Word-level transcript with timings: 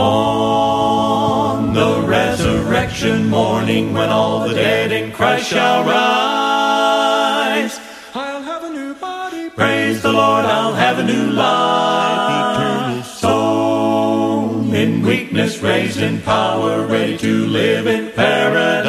On 0.00 1.74
the 1.74 2.00
resurrection 2.06 3.28
morning, 3.28 3.92
when 3.92 4.08
all 4.08 4.48
the 4.48 4.54
dead 4.54 4.92
in 4.92 5.12
Christ 5.12 5.50
shall 5.50 5.84
rise, 5.84 7.78
I'll 8.14 8.42
have 8.42 8.64
a 8.64 8.70
new 8.70 8.94
body. 8.94 9.50
praise 9.50 10.00
the 10.00 10.12
Lord, 10.12 10.46
I'll 10.46 10.72
have 10.72 10.98
a 10.98 11.04
new 11.04 11.26
life. 11.32 13.04
Sown 13.04 14.74
in 14.74 15.02
weakness, 15.02 15.58
raised 15.58 16.00
in 16.00 16.22
power, 16.22 16.86
ready 16.86 17.18
to 17.18 17.46
live 17.46 17.86
in 17.86 18.10
paradise. 18.12 18.88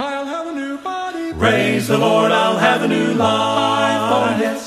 I'll 0.00 0.26
have 0.26 0.48
a 0.48 0.54
new 0.62 0.76
body. 0.78 1.32
Praise 1.34 1.86
the 1.86 1.98
Lord, 1.98 2.32
I'll 2.32 2.58
have 2.58 2.82
a 2.82 2.88
new 2.88 3.14
life. 3.14 3.57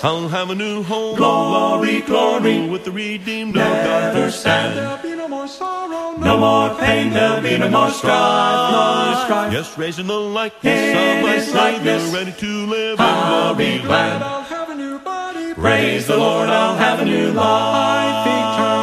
I'll 0.03 0.27
have 0.29 0.49
a 0.49 0.55
new 0.55 0.83
home. 0.83 1.15
Glory, 1.17 2.01
glory. 2.01 2.67
With 2.67 2.85
the 2.85 2.91
redeemed 2.91 3.55
of 3.57 3.63
Never 3.63 4.25
God. 4.25 4.33
stand. 4.33 4.77
There'll 4.77 4.97
be 5.03 5.15
no 5.15 5.27
more 5.27 5.47
sorrow. 5.47 6.17
No 6.17 6.37
more 6.37 6.75
pain, 6.79 7.11
there'll 7.11 7.41
be 7.41 7.57
no 7.57 7.69
more 7.69 7.89
strife, 7.89 8.71
no 8.71 9.23
strife. 9.25 9.53
Yes, 9.53 9.77
raising 9.77 10.07
the 10.07 10.19
likeness 10.19 10.79
In 10.79 11.17
of 11.19 11.23
my 11.23 11.39
Savior, 11.39 11.99
ready 12.17 12.31
to 12.33 12.65
live 12.67 12.99
I'll 12.99 13.51
in 13.51 13.57
be 13.57 13.79
glad. 13.83 14.21
I'll 14.21 14.41
have 14.43 14.69
a 14.69 14.75
new 14.75 14.99
body. 14.99 15.53
Praise 15.53 16.07
the 16.07 16.17
Lord, 16.17 16.49
I'll 16.49 16.75
have 16.75 16.99
a 16.99 17.05
new 17.05 17.31
life 17.31 18.27
eternal. 18.27 18.80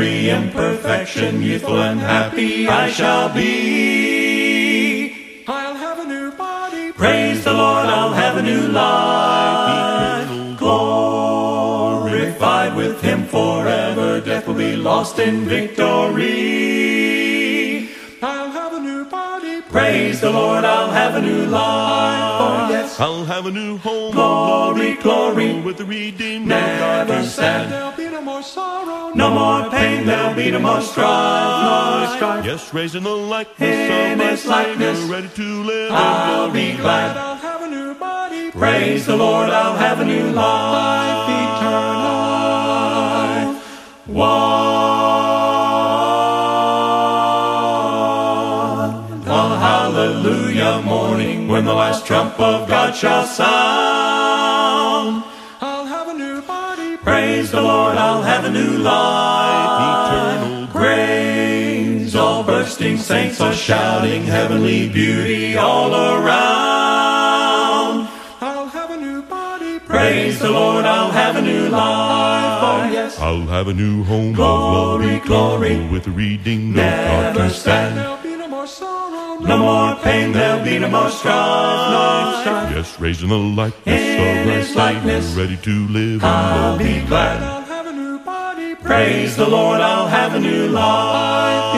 Every 0.00 0.30
imperfection, 0.30 1.42
youthful 1.42 1.82
and 1.82 2.00
happy 2.00 2.66
I 2.66 2.90
shall 2.90 3.28
be. 3.34 5.12
I'll 5.46 5.74
have 5.74 5.98
a 5.98 6.06
new 6.06 6.30
body. 6.32 6.92
Praise 6.92 7.44
the 7.44 7.52
Lord, 7.52 7.84
I'll 7.84 8.14
have 8.14 8.38
a 8.38 8.42
new 8.42 8.68
life. 8.68 10.24
Eternal 10.24 10.56
Glorified 12.00 12.76
with 12.76 13.02
Him 13.02 13.26
forever, 13.26 14.22
death 14.22 14.46
will 14.46 14.54
be 14.54 14.74
lost 14.74 15.18
in 15.18 15.44
victory. 15.44 16.30
I'll 18.22 18.50
have 18.52 18.72
a 18.72 18.80
new 18.80 19.04
body. 19.04 19.60
Praise 19.62 20.22
the 20.22 20.30
Lord, 20.30 20.64
I'll 20.64 20.90
have 20.90 21.14
a 21.16 21.20
new 21.20 21.44
life. 21.44 22.40
Oh, 22.40 22.68
yes. 22.70 22.98
I'll 22.98 23.26
have 23.26 23.44
a 23.44 23.50
new 23.50 23.76
home. 23.76 24.12
Glory, 24.12 24.94
glory. 24.94 25.60
With 25.60 25.76
the 25.76 25.84
redeemed 25.84 26.50
of 26.50 26.78
God. 26.78 27.08
Never 27.08 27.26
stand. 27.26 27.90
No 29.14 29.30
more 29.30 29.68
pain, 29.70 30.06
there'll 30.06 30.34
be 30.34 30.50
no 30.52 30.60
more 30.60 30.80
strife, 30.80 32.06
no 32.06 32.14
strife. 32.16 32.44
Yes, 32.44 32.72
raising 32.72 33.02
the 33.02 33.10
likeness 33.10 33.60
In 33.60 34.12
of 34.12 34.18
my 34.18 34.32
likeness, 34.34 34.98
Savior, 34.98 35.12
ready 35.12 35.28
to 35.28 35.62
live 35.64 35.92
I'll 35.92 36.50
be 36.50 36.76
glad. 36.76 37.16
I'll 37.16 37.36
have 37.36 37.62
a 37.62 37.68
new 37.68 37.94
body. 37.94 38.50
Praise 38.52 39.06
the 39.06 39.16
Lord, 39.16 39.50
I'll 39.50 39.76
have 39.76 40.00
a 40.00 40.04
new 40.04 40.30
life 40.30 41.28
eternal. 41.28 41.90
One. 44.06 44.50
A 49.26 49.58
hallelujah 49.58 50.82
morning 50.82 51.48
when 51.48 51.64
the 51.64 51.74
last 51.74 52.06
trump 52.06 52.38
of 52.38 52.68
God 52.68 52.94
shall 52.94 53.24
sound. 53.24 53.89
Praise 57.02 57.50
the 57.50 57.62
Lord, 57.62 57.96
I'll 57.96 58.22
have 58.22 58.44
a 58.44 58.50
new 58.50 58.76
life. 58.78 60.42
Eternal 60.42 60.66
Praise 60.68 62.14
all 62.14 62.42
bursting 62.44 62.98
saints 62.98 63.40
are 63.40 63.54
shouting 63.54 64.24
heavenly 64.24 64.88
beauty 64.88 65.56
all 65.56 65.94
around. 65.94 66.36
I'll 68.42 68.66
have 68.68 68.90
a 68.90 68.96
new 68.98 69.22
body. 69.22 69.78
Praise 69.80 70.38
the 70.40 70.50
Lord, 70.50 70.84
I'll 70.84 71.10
have 71.10 71.36
a 71.36 71.42
new 71.42 71.68
life. 71.70 72.62
Oh, 72.62 72.90
yes. 72.92 73.18
I'll 73.18 73.46
have 73.46 73.68
a 73.68 73.72
new 73.74 74.04
home 74.04 74.34
Glory, 74.34 75.16
of 75.16 75.26
love 75.28 75.58
glory. 75.60 75.88
with 75.88 76.06
of 76.06 76.74
Never 76.74 77.38
God. 77.38 77.52
stand. 77.52 77.96
There'll 77.96 78.16
be 78.22 78.36
no 78.36 78.46
more 78.48 78.66
sorrow. 78.66 78.99
No 79.40 79.58
more 79.58 79.96
pain, 80.02 80.32
there'll 80.32 80.62
be 80.64 80.78
no 80.78 80.88
more 80.88 81.10
strife, 81.10 81.90
no 81.90 82.38
strife. 82.42 82.76
Yes, 82.76 83.00
raising 83.00 83.28
the 83.30 83.36
likeness 83.38 83.86
In 83.86 84.38
of 84.40 84.46
my 84.46 84.52
His 84.52 84.76
likeness, 84.76 85.26
Savior, 85.28 85.42
ready 85.44 85.56
to 85.62 85.88
live 85.88 86.24
I'll 86.24 86.72
in 86.74 86.78
be 86.78 86.84
glory. 86.94 87.06
glad. 87.06 87.42
I'll 87.42 87.62
have 87.62 87.86
a 87.86 87.92
new 87.92 88.18
body. 88.20 88.74
Praise 88.76 89.36
the 89.36 89.48
Lord, 89.48 89.80
I'll 89.80 90.06
have 90.08 90.34
a 90.34 90.40
new 90.40 90.68
life 90.68 91.74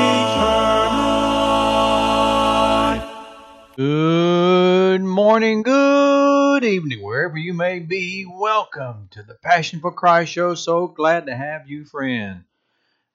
eternal. 2.92 3.72
Good 3.76 5.02
morning, 5.02 5.62
good 5.62 6.64
evening, 6.64 7.02
wherever 7.02 7.38
you 7.38 7.54
may 7.54 7.78
be. 7.78 8.26
Welcome 8.28 9.08
to 9.12 9.22
the 9.22 9.34
Passion 9.34 9.80
for 9.80 9.92
Christ 9.92 10.32
show. 10.32 10.54
So 10.54 10.88
glad 10.88 11.26
to 11.26 11.34
have 11.36 11.68
you, 11.68 11.84
friend. 11.86 12.44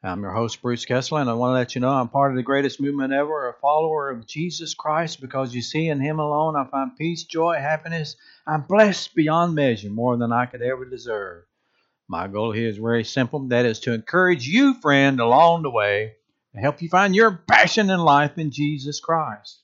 I'm 0.03 0.22
your 0.22 0.31
host, 0.31 0.62
Bruce 0.62 0.85
Kessler, 0.85 1.22
and 1.22 1.30
I 1.30 1.34
want 1.34 1.50
to 1.50 1.56
let 1.56 1.74
you 1.74 1.81
know 1.81 1.90
I'm 1.90 2.08
part 2.08 2.31
of 2.31 2.38
the 2.38 2.44
greatest 2.44 2.80
movement 2.80 3.13
ever, 3.13 3.50
a 3.50 3.53
follower 3.53 4.12
of 4.12 4.28
Jesus 4.28 4.75
Christ, 4.75 5.19
because 5.19 5.56
you 5.56 5.63
see, 5.63 5.90
in 5.90 6.00
Him 6.00 6.19
alone 6.19 6.56
I 6.56 6.66
find 6.66 6.96
peace, 6.96 7.24
joy, 7.24 7.56
happiness. 7.56 8.16
I'm 8.46 8.62
blessed 8.62 9.16
beyond 9.16 9.56
measure, 9.56 9.90
more 9.90 10.16
than 10.16 10.31
I 10.31 10.46
could 10.46 10.62
ever 10.62 10.86
deserve. 10.86 11.46
My 12.07 12.28
goal 12.28 12.52
here 12.52 12.69
is 12.69 12.78
very 12.78 13.03
simple 13.03 13.40
that 13.47 13.66
is 13.66 13.80
to 13.81 13.94
encourage 13.94 14.47
you, 14.47 14.75
friend, 14.75 15.19
along 15.19 15.63
the 15.63 15.72
way, 15.72 16.13
and 16.53 16.62
help 16.62 16.80
you 16.84 16.90
find 16.90 17.16
your 17.16 17.31
passion 17.31 17.90
in 17.90 18.00
life 18.00 18.38
in 18.38 18.52
Jesus 18.52 19.00
Christ. 19.00 19.62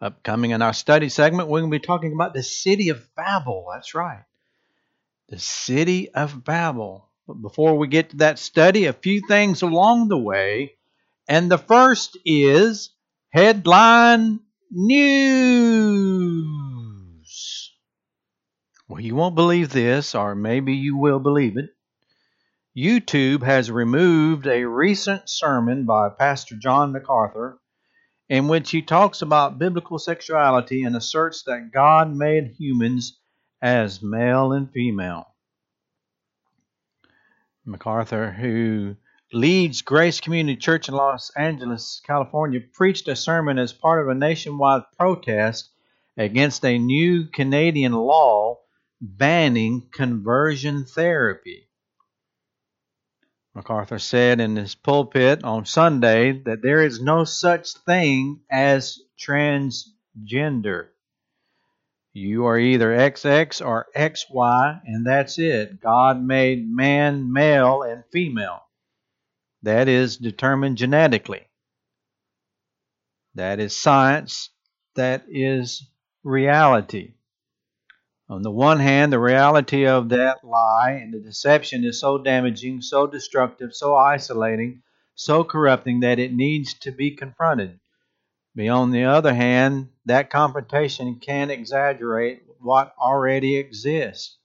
Upcoming 0.00 0.52
in 0.52 0.62
our 0.62 0.72
study 0.72 1.10
segment, 1.10 1.50
we're 1.50 1.60
going 1.60 1.70
to 1.70 1.78
be 1.78 1.86
talking 1.86 2.14
about 2.14 2.32
the 2.32 2.42
city 2.42 2.88
of 2.88 3.14
Babel. 3.14 3.68
That's 3.74 3.94
right. 3.94 4.24
The 5.28 5.38
city 5.38 6.08
of 6.08 6.42
Babel. 6.42 7.09
But 7.30 7.40
before 7.42 7.78
we 7.78 7.86
get 7.86 8.10
to 8.10 8.16
that 8.16 8.40
study, 8.40 8.86
a 8.86 8.92
few 8.92 9.22
things 9.28 9.62
along 9.62 10.08
the 10.08 10.18
way. 10.18 10.72
And 11.28 11.48
the 11.48 11.58
first 11.58 12.18
is 12.24 12.90
headline 13.28 14.40
news. 14.68 15.30
Well, 18.88 19.00
you 19.00 19.14
won't 19.14 19.36
believe 19.36 19.70
this, 19.70 20.16
or 20.16 20.34
maybe 20.34 20.74
you 20.74 20.96
will 20.96 21.20
believe 21.20 21.56
it. 21.56 21.70
YouTube 22.76 23.44
has 23.44 23.70
removed 23.70 24.48
a 24.48 24.64
recent 24.64 25.30
sermon 25.30 25.86
by 25.86 26.08
Pastor 26.08 26.56
John 26.60 26.90
MacArthur 26.90 27.60
in 28.28 28.48
which 28.48 28.72
he 28.72 28.82
talks 28.82 29.22
about 29.22 29.60
biblical 29.60 30.00
sexuality 30.00 30.82
and 30.82 30.96
asserts 30.96 31.44
that 31.44 31.70
God 31.72 32.12
made 32.12 32.56
humans 32.58 33.20
as 33.62 34.02
male 34.02 34.50
and 34.50 34.68
female. 34.72 35.29
MacArthur, 37.70 38.32
who 38.32 38.96
leads 39.32 39.82
Grace 39.82 40.20
Community 40.20 40.56
Church 40.56 40.88
in 40.88 40.94
Los 40.94 41.30
Angeles, 41.36 42.02
California, 42.04 42.60
preached 42.60 43.06
a 43.06 43.14
sermon 43.14 43.58
as 43.58 43.72
part 43.72 44.02
of 44.02 44.08
a 44.08 44.14
nationwide 44.18 44.82
protest 44.98 45.70
against 46.16 46.64
a 46.64 46.78
new 46.78 47.26
Canadian 47.26 47.92
law 47.92 48.58
banning 49.00 49.88
conversion 49.92 50.84
therapy. 50.84 51.68
MacArthur 53.54 53.98
said 53.98 54.40
in 54.40 54.56
his 54.56 54.74
pulpit 54.74 55.42
on 55.44 55.64
Sunday 55.64 56.32
that 56.32 56.62
there 56.62 56.82
is 56.82 57.00
no 57.00 57.24
such 57.24 57.72
thing 57.72 58.40
as 58.50 59.00
transgender. 59.18 60.88
You 62.12 62.46
are 62.46 62.58
either 62.58 62.90
XX 62.90 63.64
or 63.64 63.86
XY, 63.94 64.80
and 64.84 65.06
that's 65.06 65.38
it. 65.38 65.80
God 65.80 66.20
made 66.20 66.68
man 66.68 67.32
male 67.32 67.82
and 67.82 68.02
female. 68.12 68.62
That 69.62 69.88
is 69.88 70.16
determined 70.16 70.76
genetically. 70.76 71.46
That 73.34 73.60
is 73.60 73.76
science. 73.76 74.50
That 74.96 75.24
is 75.28 75.88
reality. 76.24 77.14
On 78.28 78.42
the 78.42 78.50
one 78.50 78.80
hand, 78.80 79.12
the 79.12 79.20
reality 79.20 79.86
of 79.86 80.08
that 80.08 80.44
lie 80.44 81.00
and 81.02 81.14
the 81.14 81.20
deception 81.20 81.84
is 81.84 82.00
so 82.00 82.18
damaging, 82.18 82.80
so 82.80 83.06
destructive, 83.06 83.72
so 83.74 83.94
isolating, 83.94 84.82
so 85.14 85.44
corrupting 85.44 86.00
that 86.00 86.18
it 86.18 86.32
needs 86.32 86.74
to 86.74 86.90
be 86.90 87.12
confronted. 87.12 87.78
But 88.54 88.68
on 88.68 88.90
the 88.90 89.04
other 89.04 89.32
hand, 89.32 89.90
that 90.06 90.30
confrontation 90.30 91.20
can 91.20 91.50
exaggerate 91.50 92.42
what 92.58 92.94
already 93.00 93.56
exists, 93.56 94.38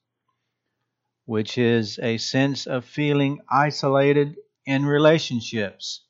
which 1.25 1.57
is 1.57 1.99
a 1.99 2.17
sense 2.17 2.67
of 2.67 2.85
feeling 2.85 3.41
isolated 3.49 4.35
in 4.65 4.85
relationships. 4.85 6.05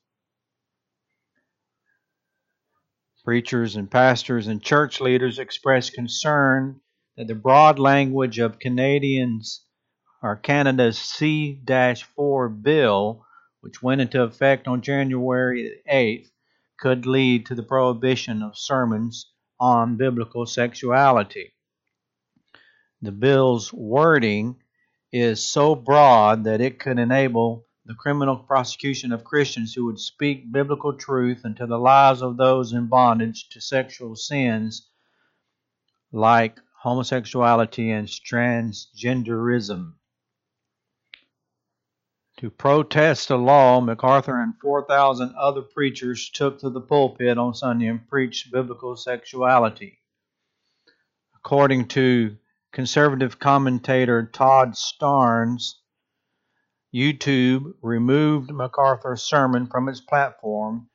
Preachers 3.24 3.76
and 3.76 3.90
pastors 3.90 4.46
and 4.46 4.62
church 4.62 5.00
leaders 5.00 5.38
express 5.38 5.90
concern 5.90 6.80
that 7.16 7.26
the 7.26 7.34
broad 7.34 7.78
language 7.78 8.38
of 8.38 8.58
Canadians 8.58 9.64
or 10.22 10.36
Canada's 10.36 10.98
C 10.98 11.60
4 12.14 12.48
bill, 12.50 13.24
which 13.60 13.82
went 13.82 14.00
into 14.00 14.22
effect 14.22 14.68
on 14.68 14.82
January 14.82 15.80
8th, 15.90 16.30
could 16.78 17.06
lead 17.06 17.46
to 17.46 17.54
the 17.54 17.62
prohibition 17.62 18.42
of 18.42 18.58
sermons 18.58 19.32
on 19.58 19.96
biblical 19.96 20.46
sexuality. 20.46 21.54
The 23.02 23.12
bill's 23.12 23.72
wording 23.72 24.56
is 25.12 25.42
so 25.42 25.74
broad 25.74 26.44
that 26.44 26.60
it 26.60 26.78
could 26.78 26.98
enable 26.98 27.66
the 27.84 27.94
criminal 27.94 28.36
prosecution 28.36 29.12
of 29.12 29.24
Christians 29.24 29.72
who 29.74 29.84
would 29.86 30.00
speak 30.00 30.50
biblical 30.50 30.92
truth 30.92 31.44
into 31.44 31.66
the 31.66 31.78
lives 31.78 32.20
of 32.20 32.36
those 32.36 32.72
in 32.72 32.88
bondage 32.88 33.48
to 33.50 33.60
sexual 33.60 34.16
sins 34.16 34.88
like 36.10 36.58
homosexuality 36.82 37.90
and 37.90 38.08
transgenderism. 38.08 39.92
To 42.38 42.50
protest 42.50 43.30
a 43.30 43.36
law, 43.36 43.80
MacArthur 43.80 44.42
and 44.42 44.54
4,000 44.60 45.34
other 45.36 45.62
preachers 45.62 46.28
took 46.28 46.58
to 46.58 46.68
the 46.68 46.82
pulpit 46.82 47.38
on 47.38 47.54
Sunday 47.54 47.86
and 47.86 48.06
preached 48.06 48.52
biblical 48.52 48.94
sexuality. 48.94 50.00
According 51.34 51.88
to 51.88 52.36
conservative 52.72 53.38
commentator 53.38 54.26
Todd 54.26 54.72
Starnes, 54.72 55.76
YouTube 56.94 57.72
removed 57.80 58.50
MacArthur's 58.50 59.22
sermon 59.22 59.66
from 59.66 59.88
its 59.88 60.02
platform 60.02 60.90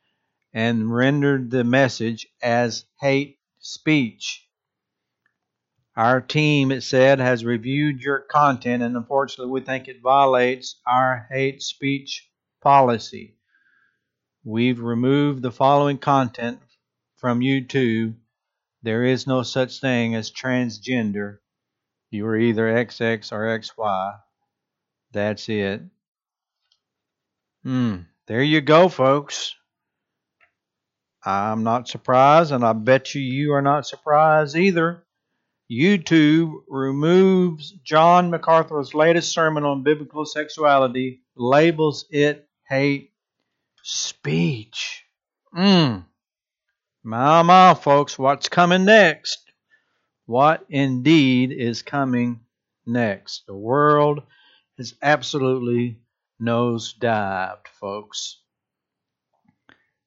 and 0.54 0.94
rendered 0.94 1.50
the 1.50 1.64
message 1.64 2.28
as 2.44 2.86
hate 3.00 3.40
speech. 3.58 4.48
Our 6.02 6.20
team, 6.20 6.72
it 6.72 6.82
said, 6.82 7.20
has 7.20 7.46
reviewed 7.46 8.02
your 8.02 8.22
content, 8.22 8.82
and 8.82 8.98
unfortunately, 8.98 9.52
we 9.52 9.62
think 9.62 9.88
it 9.88 10.02
violates 10.02 10.82
our 10.88 11.28
hate 11.30 11.62
speech 11.62 12.28
policy. 12.60 13.38
We've 14.44 14.80
removed 14.80 15.44
the 15.44 15.52
following 15.52 16.00
content 16.00 16.60
from 17.18 17.42
YouTube. 17.42 18.16
There 18.82 19.04
is 19.04 19.28
no 19.28 19.44
such 19.44 19.80
thing 19.80 20.16
as 20.16 20.32
transgender. 20.32 21.38
You 22.10 22.26
are 22.26 22.36
either 22.36 22.74
XX 22.74 23.32
or 23.32 23.60
XY. 23.60 24.20
That's 25.12 25.48
it. 25.50 25.84
Hmm. 27.62 27.98
There 28.26 28.42
you 28.42 28.62
go, 28.62 28.90
folks. 28.90 29.54
I'm 31.24 31.62
not 31.62 31.88
surprised, 31.88 32.52
and 32.52 32.66
I 32.66 32.74
bet 32.74 33.14
you 33.14 33.22
you 33.22 33.54
are 33.54 33.62
not 33.62 33.86
surprised 33.86 34.56
either. 34.56 35.06
YouTube 35.72 36.64
removes 36.68 37.72
John 37.84 38.30
MacArthur's 38.30 38.94
latest 38.94 39.32
sermon 39.32 39.64
on 39.64 39.84
biblical 39.84 40.26
sexuality, 40.26 41.22
labels 41.36 42.06
it 42.10 42.50
hate 42.68 43.14
speech. 43.82 45.06
Mmm. 45.56 46.04
My, 47.04 47.42
my, 47.42 47.74
folks, 47.74 48.20
what's 48.20 48.50
coming 48.50 48.86
next? 48.86 49.40
What 50.26 50.66
indeed 50.70 51.52
is 51.52 51.82
coming 51.82 52.42
next? 52.86 53.48
The 53.48 53.56
world 53.56 54.24
has 54.78 54.94
absolutely 55.02 56.00
nosedived, 56.42 57.68
folks. 57.80 58.40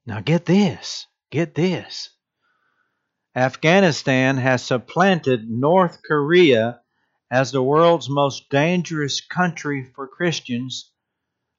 Now 0.06 0.20
get 0.20 0.44
this. 0.44 1.06
Get 1.31 1.55
this. 1.55 2.10
Afghanistan 3.36 4.36
has 4.36 4.62
supplanted 4.62 5.50
North 5.50 6.02
Korea 6.06 6.81
as 7.31 7.50
the 7.50 7.62
world's 7.62 8.08
most 8.08 8.48
dangerous 8.48 9.20
country 9.20 9.90
for 9.94 10.06
Christians, 10.06 10.92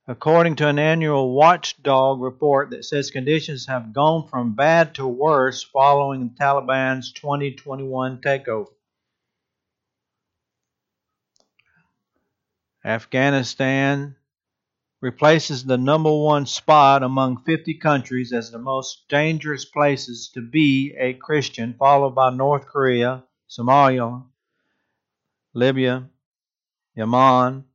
according 0.07 0.56
to 0.56 0.69
an 0.69 0.80
annual 0.80 1.33
watchdog 1.33 2.22
report 2.22 2.69
that 2.69 2.86
says 2.86 3.12
conditions 3.12 3.68
have 3.68 3.92
gone 3.92 4.25
from 4.30 4.56
bad 4.56 4.95
to 4.95 5.06
worse 5.06 5.63
following 5.63 6.30
the 6.30 6.36
Taliban's 6.36 7.12
2021 7.12 8.22
takeover. 8.22 8.68
Afghanistan 12.86 14.16
replaces 15.06 15.63
the 15.63 15.78
number 15.78 16.12
one 16.12 16.48
spot 16.48 17.04
among 17.04 17.38
50 17.44 17.75
countries 17.75 18.34
as 18.34 18.50
the 18.50 18.57
most 18.57 19.07
dangerous 19.07 19.63
places 19.63 20.31
to 20.34 20.42
be 20.42 20.96
a 21.00 21.13
Christian, 21.13 21.75
followed 21.78 22.16
by 22.16 22.31
North 22.31 22.66
Korea, 22.66 23.24
Somalia, 23.48 24.24
Libya, 25.54 26.10
Yemen, 26.96 27.66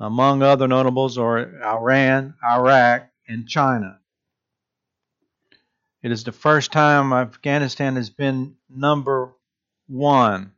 among 0.00 0.42
other 0.42 0.66
notables 0.66 1.16
are 1.16 1.62
Iran, 1.62 2.34
Iraq, 2.42 3.08
and 3.28 3.46
China. 3.48 4.00
It 6.02 6.10
is 6.10 6.24
the 6.24 6.32
first 6.32 6.72
time 6.72 7.12
Afghanistan 7.12 7.94
has 7.94 8.10
been 8.10 8.56
number 8.68 9.32
one. 9.86 10.54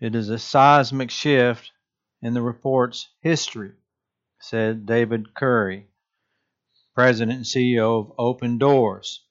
It 0.00 0.14
is 0.14 0.28
a 0.28 0.38
seismic 0.38 1.10
shift 1.10 1.72
in 2.20 2.34
the 2.34 2.42
report's 2.42 3.08
history 3.22 3.72
said 4.38 4.86
David 4.86 5.34
Curry, 5.34 5.88
President 6.94 7.36
and 7.38 7.46
CEO 7.46 8.00
of 8.00 8.12
Open 8.18 8.58
Doors. 8.58 9.24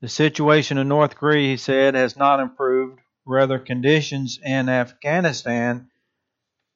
The 0.00 0.08
situation 0.08 0.78
in 0.78 0.88
North 0.88 1.16
Korea, 1.16 1.48
he 1.48 1.56
said, 1.56 1.94
has 1.94 2.16
not 2.16 2.40
improved. 2.40 3.00
Rather, 3.24 3.58
conditions 3.58 4.38
in 4.44 4.68
Afghanistan 4.68 5.90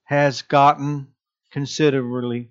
has 0.05 0.43
gotten 0.43 1.15
considerably 1.53 2.51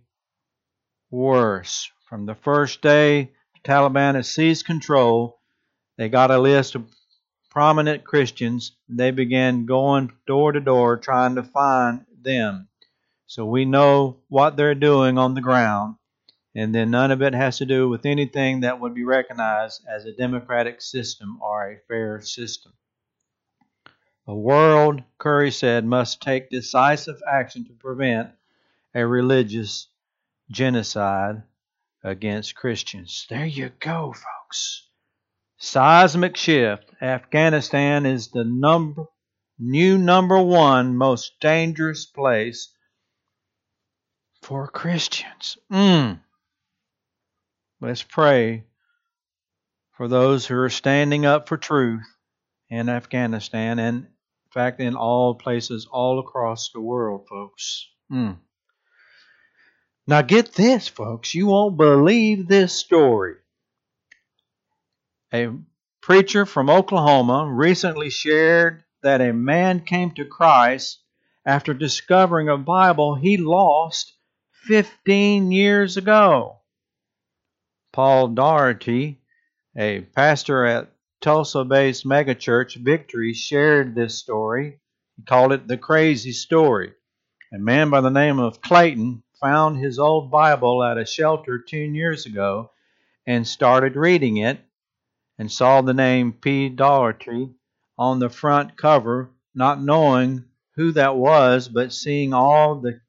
worse. 1.12 1.92
From 2.07 2.25
the 2.25 2.36
first 2.36 2.81
day 2.81 3.33
the 3.54 3.69
Taliban 3.69 4.15
has 4.15 4.30
seized 4.30 4.65
control, 4.65 5.39
they 5.98 6.07
got 6.07 6.31
a 6.31 6.39
list 6.39 6.75
of 6.75 6.89
prominent 7.50 8.06
Christians. 8.06 8.72
They 8.88 9.12
began 9.12 9.65
going 9.65 10.13
door 10.25 10.54
to 10.54 10.62
door 10.62 10.95
trying 10.95 11.36
to 11.36 11.44
find 11.44 12.06
them. 12.22 12.69
So 13.30 13.46
we 13.46 13.64
know 13.64 14.22
what 14.28 14.58
they're 14.58 14.74
doing 14.74 15.20
on 15.20 15.36
the 15.36 15.42
ground, 15.42 15.98
and 16.56 16.74
then 16.74 16.90
none 16.90 17.12
of 17.12 17.22
it 17.22 17.36
has 17.36 17.60
to 17.60 17.66
do 17.68 17.88
with 17.88 18.08
anything 18.08 18.62
that 18.62 18.80
would 18.80 18.96
be 18.96 19.04
recognized 19.04 19.86
as 19.88 20.06
a 20.06 20.16
democratic 20.16 20.81
system 20.81 21.38
or 21.40 21.70
a 21.70 21.80
fair 21.88 22.22
system. 22.22 22.74
The 24.26 24.34
world, 24.34 25.04
Curry 25.20 25.52
said, 25.52 25.86
must 25.86 26.24
take 26.24 26.50
decisive 26.50 27.22
action 27.31 27.66
to 27.66 27.74
prevent 27.74 28.31
a 28.96 29.06
religious 29.06 29.90
genocide 30.50 31.44
against 32.03 32.56
Christians. 32.56 33.27
There 33.30 33.46
you 33.46 33.70
go, 33.80 34.12
folks. 34.12 34.88
Seismic 35.60 36.36
shift. 36.36 36.89
Afghanistan 37.00 38.08
is 38.08 38.30
the 38.30 38.44
number 38.44 39.06
new 39.60 40.00
number 40.00 40.42
one 40.42 40.98
most 40.98 41.39
dangerous 41.39 42.08
place 42.08 42.74
for 44.50 44.68
Christians. 44.68 45.60
Mm. 45.72 46.22
Let's 47.79 48.01
pray 48.01 48.63
for 49.91 50.08
those 50.08 50.48
who 50.48 50.58
are 50.58 50.72
standing 50.72 51.24
up 51.24 51.48
for 51.48 51.56
truth 51.56 52.08
in 52.68 52.89
Afghanistan 52.89 53.77
and, 53.77 53.98
in 54.06 54.08
fact, 54.51 54.79
in 54.79 54.96
all 54.96 55.36
places 55.36 55.88
all 55.91 56.18
across 56.18 56.72
the 56.72 56.82
world, 56.82 57.27
folks. 57.29 57.89
Mm. 58.12 58.38
Now, 60.08 60.24
get 60.24 60.53
this, 60.53 60.88
folks. 60.88 61.36
You 61.36 61.46
won't 61.46 61.77
believe 61.77 62.48
this 62.48 62.74
story. 62.74 63.36
A 65.32 65.50
preacher 66.01 66.48
from 66.48 66.72
Oklahoma 66.72 67.46
recently 67.53 68.10
shared 68.10 68.84
that 69.03 69.22
a 69.22 69.32
man 69.32 69.82
came 69.82 70.10
to 70.15 70.25
Christ 70.25 71.01
after 71.46 71.75
discovering 71.75 72.50
a 72.50 72.58
Bible 72.58 73.13
he 73.13 73.38
lost 73.38 74.15
15 74.63 75.51
years 75.51 75.98
ago. 75.98 76.58
Paul 77.92 78.30
Daugherty, 78.30 79.20
a 79.75 80.01
pastor 80.01 80.66
at 80.66 80.92
Tulsa 81.22 81.63
based 81.63 82.06
megachurch 82.06 82.75
Victory, 82.75 83.34
shared 83.34 83.96
this 83.96 84.16
story. 84.16 84.80
He 85.16 85.24
called 85.24 85.54
it 85.54 85.68
the 85.68 85.78
crazy 85.78 86.32
story. 86.32 86.94
A 87.54 87.58
man 87.58 87.89
by 87.89 88.01
the 88.01 88.12
name 88.12 88.38
of 88.38 88.62
Clayton 88.62 89.24
found 89.42 89.78
his 89.78 89.98
old 89.98 90.30
Bible 90.30 90.84
at 90.84 90.98
a 90.98 91.06
shelter 91.06 91.58
10 91.60 91.96
years 91.96 92.25
ago 92.25 92.72
and 93.25 93.48
started 93.48 93.96
reading 93.96 94.38
it 94.38 94.60
and 95.38 95.51
saw 95.51 95.82
the 95.82 95.94
name 95.94 96.34
P. 96.34 96.70
Daugherty 96.70 97.50
on 97.98 98.20
the 98.20 98.30
front 98.30 98.78
cover, 98.78 99.32
not 99.56 99.82
knowing 99.82 100.46
who 100.75 100.92
that 100.92 101.16
was, 101.16 101.68
but 101.68 101.92
seeing 101.94 102.34
all 102.34 102.75
the 102.75 103.00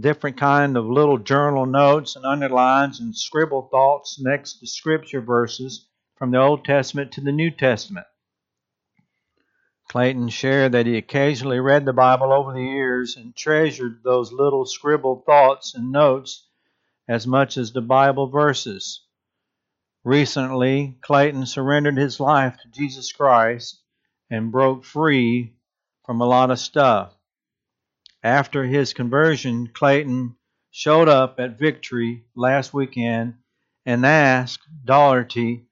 different 0.00 0.36
kind 0.36 0.76
of 0.76 0.86
little 0.86 1.18
journal 1.18 1.66
notes 1.66 2.16
and 2.16 2.24
underlines 2.24 3.00
and 3.00 3.16
scribble 3.16 3.68
thoughts 3.70 4.20
next 4.20 4.60
to 4.60 4.66
scripture 4.66 5.20
verses 5.20 5.86
from 6.16 6.30
the 6.30 6.38
Old 6.38 6.64
Testament 6.64 7.12
to 7.12 7.20
the 7.20 7.32
New 7.32 7.50
Testament. 7.50 8.06
Clayton 9.88 10.28
shared 10.28 10.72
that 10.72 10.86
he 10.86 10.96
occasionally 10.96 11.60
read 11.60 11.86
the 11.86 11.92
Bible 11.92 12.32
over 12.32 12.52
the 12.52 12.62
years 12.62 13.16
and 13.16 13.34
treasured 13.34 14.02
those 14.02 14.32
little 14.32 14.66
scribbled 14.66 15.24
thoughts 15.24 15.74
and 15.74 15.90
notes 15.90 16.46
as 17.08 17.26
much 17.26 17.56
as 17.56 17.72
the 17.72 17.80
Bible 17.80 18.28
verses. 18.28 19.02
Recently, 20.04 20.98
Clayton 21.00 21.46
surrendered 21.46 21.96
his 21.96 22.20
life 22.20 22.58
to 22.62 22.68
Jesus 22.68 23.12
Christ 23.12 23.80
and 24.30 24.52
broke 24.52 24.84
free 24.84 25.54
from 26.04 26.20
a 26.20 26.26
lot 26.26 26.50
of 26.50 26.58
stuff. 26.58 27.17
After 28.22 28.64
his 28.64 28.94
conversion, 28.94 29.68
Clayton 29.68 30.36
showed 30.70 31.08
up 31.08 31.38
at 31.38 31.58
Victory 31.58 32.24
last 32.34 32.74
weekend 32.74 33.34
and 33.86 34.04
asked 34.04 34.66
Daugherty 34.84 35.66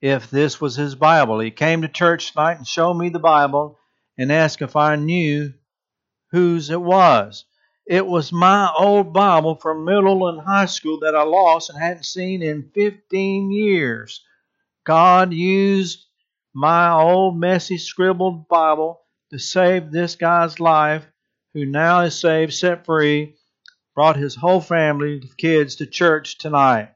if 0.00 0.30
this 0.30 0.60
was 0.60 0.76
his 0.76 0.94
Bible. 0.94 1.40
He 1.40 1.50
came 1.50 1.82
to 1.82 1.88
church 1.88 2.32
tonight 2.32 2.58
and 2.58 2.66
showed 2.66 2.94
me 2.94 3.08
the 3.08 3.18
Bible 3.18 3.78
and 4.16 4.30
asked 4.30 4.62
if 4.62 4.76
I 4.76 4.96
knew 4.96 5.52
whose 6.30 6.70
it 6.70 6.80
was. 6.80 7.44
It 7.86 8.06
was 8.06 8.32
my 8.32 8.72
old 8.78 9.12
Bible 9.12 9.56
from 9.56 9.84
middle 9.84 10.28
and 10.28 10.40
high 10.40 10.66
school 10.66 11.00
that 11.00 11.16
I 11.16 11.24
lost 11.24 11.68
and 11.68 11.78
hadn't 11.78 12.06
seen 12.06 12.42
in 12.42 12.70
15 12.74 13.50
years. 13.50 14.24
God 14.84 15.32
used 15.32 16.06
my 16.54 16.92
old 16.92 17.38
messy 17.38 17.78
scribbled 17.78 18.48
Bible 18.48 19.00
to 19.30 19.38
save 19.38 19.90
this 19.90 20.14
guy's 20.14 20.60
life, 20.60 21.06
who 21.54 21.66
now 21.66 22.00
is 22.00 22.18
saved, 22.18 22.54
set 22.54 22.86
free, 22.86 23.36
brought 23.94 24.16
his 24.16 24.34
whole 24.34 24.60
family 24.60 25.18
of 25.18 25.36
kids 25.36 25.76
to 25.76 25.86
church 25.86 26.38
tonight. 26.38 26.90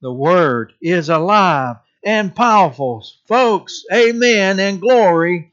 The 0.00 0.12
Word 0.12 0.72
is 0.80 1.08
alive 1.08 1.76
and 2.04 2.34
powerful. 2.34 3.04
Folks, 3.26 3.84
amen 3.92 4.60
and 4.60 4.80
glory. 4.80 5.52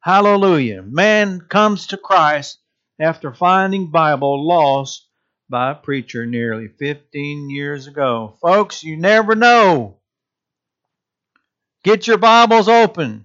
Hallelujah. 0.00 0.82
Man 0.82 1.40
comes 1.40 1.88
to 1.88 1.96
Christ 1.96 2.58
after 3.00 3.32
finding 3.32 3.90
Bible 3.90 4.46
lost 4.46 5.08
by 5.48 5.70
a 5.70 5.74
preacher 5.74 6.26
nearly 6.26 6.68
15 6.68 7.50
years 7.50 7.86
ago. 7.86 8.36
Folks, 8.40 8.82
you 8.82 8.96
never 8.96 9.34
know. 9.34 9.98
Get 11.84 12.06
your 12.06 12.18
Bibles 12.18 12.68
open. 12.68 13.24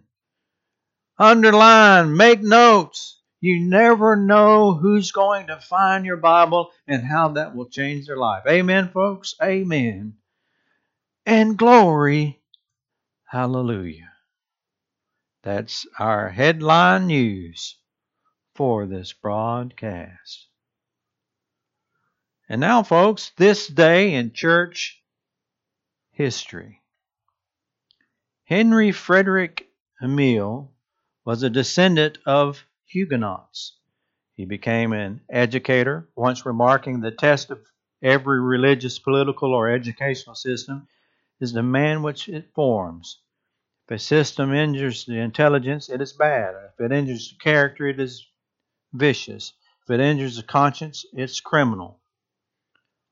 Underline, 1.20 2.16
make 2.16 2.42
notes. 2.42 3.17
You 3.40 3.60
never 3.60 4.16
know 4.16 4.74
who's 4.74 5.12
going 5.12 5.48
to 5.48 5.60
find 5.60 6.06
your 6.06 6.18
Bible 6.18 6.72
and 6.88 7.04
how 7.04 7.30
that 7.30 7.56
will 7.56 7.70
change 7.70 8.08
their 8.08 8.18
life. 8.18 8.44
Amen, 8.48 8.90
folks. 8.90 9.36
Amen. 9.42 10.16
And 11.26 11.58
glory. 11.58 12.40
Hallelujah. 13.26 14.12
That's 15.44 15.86
our 16.00 16.30
headline 16.30 17.08
news 17.08 17.78
for 18.56 18.86
this 18.86 19.14
broadcast. 19.14 20.48
And 22.50 22.62
now, 22.62 22.82
folks, 22.82 23.32
this 23.38 23.68
day 23.68 24.14
in 24.16 24.32
church 24.32 25.02
history. 26.12 26.82
Henry 28.46 28.92
Frederick 28.92 29.68
Amiel 30.02 30.72
was 31.26 31.44
a 31.44 31.50
descendant 31.50 32.18
of 32.26 32.66
Huguenots. 32.88 33.78
He 34.34 34.46
became 34.46 34.94
an 34.94 35.22
educator, 35.30 36.08
once 36.16 36.46
remarking 36.46 37.02
the 37.02 37.12
test 37.12 37.52
of 37.52 37.66
every 38.02 38.40
religious, 38.40 38.98
political, 38.98 39.54
or 39.54 39.70
educational 39.70 40.36
system 40.36 40.88
is 41.40 41.54
the 41.54 41.64
man 41.64 42.02
which 42.02 42.30
it 42.30 42.54
forms. 42.54 43.20
If 43.88 43.96
a 43.96 44.00
system 44.00 44.54
injures 44.54 45.06
the 45.06 45.18
intelligence, 45.18 45.90
it 45.90 46.02
is 46.02 46.14
bad. 46.14 46.56
If 46.74 46.86
it 46.86 46.92
injures 46.92 47.30
the 47.30 47.44
character, 47.44 47.88
it 47.88 48.00
is 48.00 48.26
vicious. 48.94 49.54
If 49.84 49.90
it 49.90 50.00
injures 50.00 50.38
the 50.38 50.44
conscience, 50.44 51.06
it's 51.14 51.42
criminal. 51.42 52.00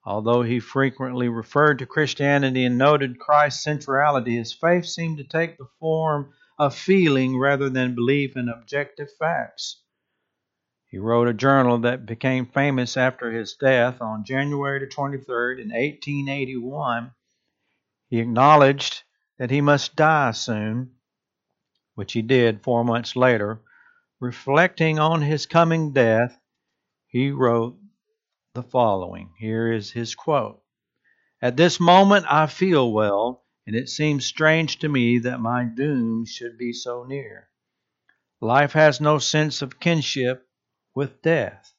Although 0.05 0.43
he 0.43 0.59
frequently 0.59 1.29
referred 1.29 1.79
to 1.79 1.85
Christianity 1.85 2.65
and 2.65 2.77
noted 2.77 3.19
Christ's 3.19 3.63
centrality, 3.63 4.35
his 4.35 4.53
faith 4.53 4.85
seemed 4.85 5.17
to 5.17 5.23
take 5.23 5.57
the 5.57 5.67
form 5.79 6.31
of 6.57 6.75
feeling 6.75 7.37
rather 7.37 7.69
than 7.69 7.95
belief 7.95 8.37
in 8.37 8.49
objective 8.49 9.09
facts. 9.19 9.81
He 10.89 10.97
wrote 10.97 11.27
a 11.27 11.33
journal 11.33 11.79
that 11.79 12.05
became 12.05 12.45
famous 12.45 12.95
after 12.95 13.31
his 13.31 13.55
death 13.55 14.01
on 14.01 14.23
January 14.23 14.87
23rd 14.87 15.59
in 15.59 15.69
1881. 15.69 17.11
He 18.09 18.19
acknowledged 18.19 19.03
that 19.37 19.51
he 19.51 19.61
must 19.61 19.95
die 19.95 20.31
soon, 20.31 20.91
which 21.95 22.13
he 22.13 22.21
did 22.21 22.63
four 22.63 22.85
months 22.85 23.15
later. 23.15 23.61
Reflecting 24.21 24.99
on 24.99 25.21
his 25.21 25.45
coming 25.45 25.91
death, 25.91 26.39
he 27.07 27.31
wrote 27.31 27.77
the 28.53 28.63
following. 28.63 29.33
Here 29.37 29.71
is 29.71 29.91
his 29.91 30.15
quote 30.15 30.61
At 31.41 31.57
this 31.57 31.79
moment 31.79 32.25
I 32.29 32.47
feel 32.47 32.91
well, 32.91 33.44
and 33.67 33.75
it 33.75 33.89
seems 33.89 34.25
strange 34.25 34.77
to 34.77 34.87
me 34.87 35.17
that 35.17 35.39
my 35.39 35.63
doom 35.63 36.23
should 36.25 36.57
be 36.57 36.71
so 36.71 37.03
near. 37.03 37.49
Life 38.39 38.73
has 38.73 39.01
no 39.01 39.17
sense 39.17 39.61
of 39.61 39.79
kinship 39.79 40.47
with 40.93 41.21
death. 41.23 41.73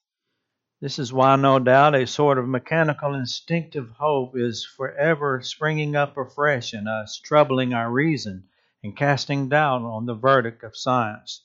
This 0.80 0.98
is 0.98 1.12
why, 1.12 1.36
no 1.36 1.58
doubt, 1.58 1.94
a 1.94 2.06
sort 2.06 2.38
of 2.38 2.48
mechanical 2.48 3.14
instinctive 3.14 3.90
hope 3.98 4.36
is 4.36 4.64
forever 4.64 5.40
springing 5.42 5.94
up 5.94 6.16
afresh 6.16 6.74
in 6.74 6.88
us, 6.88 7.18
troubling 7.18 7.72
our 7.72 7.90
reason 7.90 8.48
and 8.82 8.96
casting 8.96 9.48
doubt 9.48 9.82
on 9.82 10.06
the 10.06 10.14
verdict 10.14 10.64
of 10.64 10.76
science. 10.76 11.44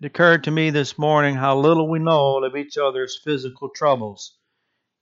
It 0.00 0.06
occurred 0.06 0.44
to 0.44 0.50
me 0.50 0.70
this 0.70 0.98
morning 0.98 1.36
how 1.36 1.58
little 1.58 1.88
we 1.88 1.98
know 2.00 2.44
of 2.44 2.56
each 2.56 2.76
other's 2.76 3.20
physical 3.22 3.68
troubles. 3.68 4.36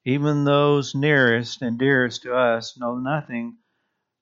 Even 0.05 0.45
those 0.45 0.95
nearest 0.95 1.63
and 1.63 1.79
dearest 1.79 2.23
to 2.23 2.35
us 2.35 2.79
know 2.79 2.97
nothing 2.97 3.59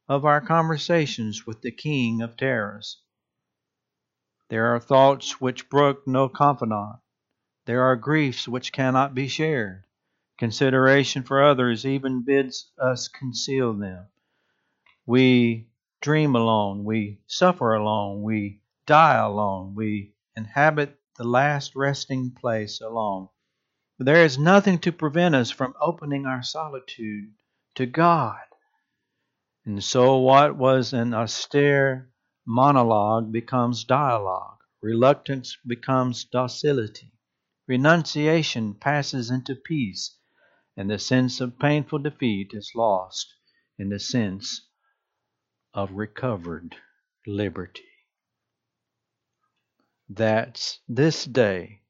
of 0.09 0.25
our 0.25 0.41
conversations 0.41 1.47
with 1.47 1.63
the 1.63 1.71
King 1.71 2.21
of 2.21 2.37
Terrors. 2.37 3.01
There 4.51 4.75
are 4.75 4.81
thoughts 4.81 5.41
which 5.41 5.71
brook 5.71 6.07
no 6.07 6.29
confidant. 6.29 6.97
There 7.65 7.83
are 7.83 7.97
griefs 7.97 8.47
which 8.47 8.73
cannot 8.73 9.15
be 9.15 9.29
shared. 9.29 9.87
Consideration 10.39 11.23
for 11.23 11.43
others 11.43 11.87
even 11.87 12.25
bids 12.25 12.71
us 12.79 13.09
conceal 13.09 13.73
them. 13.73 14.09
We 15.07 15.69
dream 16.01 16.37
alone. 16.37 16.85
We 16.85 17.21
suffer 17.27 17.73
alone. 17.73 18.23
We 18.23 18.61
die 18.85 19.17
alone. 19.17 19.75
We 19.75 20.15
inhabit 20.37 20.99
the 21.17 21.25
last 21.25 21.75
resting 21.75 22.31
place 22.33 22.81
alone. 22.83 23.29
There 23.99 24.25
is 24.25 24.37
nothing 24.39 24.79
to 24.81 24.93
prevent 24.93 25.35
us 25.35 25.51
from 25.51 25.75
opening 25.81 26.27
our 26.27 26.43
solitude 26.43 27.33
to 27.77 27.87
God. 27.87 28.41
And 29.67 29.85
so, 29.85 30.19
what 30.19 30.57
was 30.57 30.93
an 30.95 31.13
austere 31.13 32.11
monologue 32.47 33.31
becomes 33.31 33.85
dialogue, 33.85 34.59
reluctance 34.83 35.57
becomes 35.67 36.25
docility, 36.25 37.13
renunciation 37.67 38.75
passes 38.75 39.31
into 39.31 39.55
peace, 39.55 40.17
and 40.77 40.91
the 40.91 40.99
sense 40.99 41.41
of 41.41 41.59
painful 41.59 41.99
defeat 42.01 42.53
is 42.55 42.73
lost 42.75 43.35
in 43.79 43.91
the 43.91 43.99
sense 44.01 44.69
of 45.75 45.93
recovered 45.93 46.77
liberty. 47.27 47.89
That's 50.09 50.81
this 50.89 51.25
day 51.25 51.83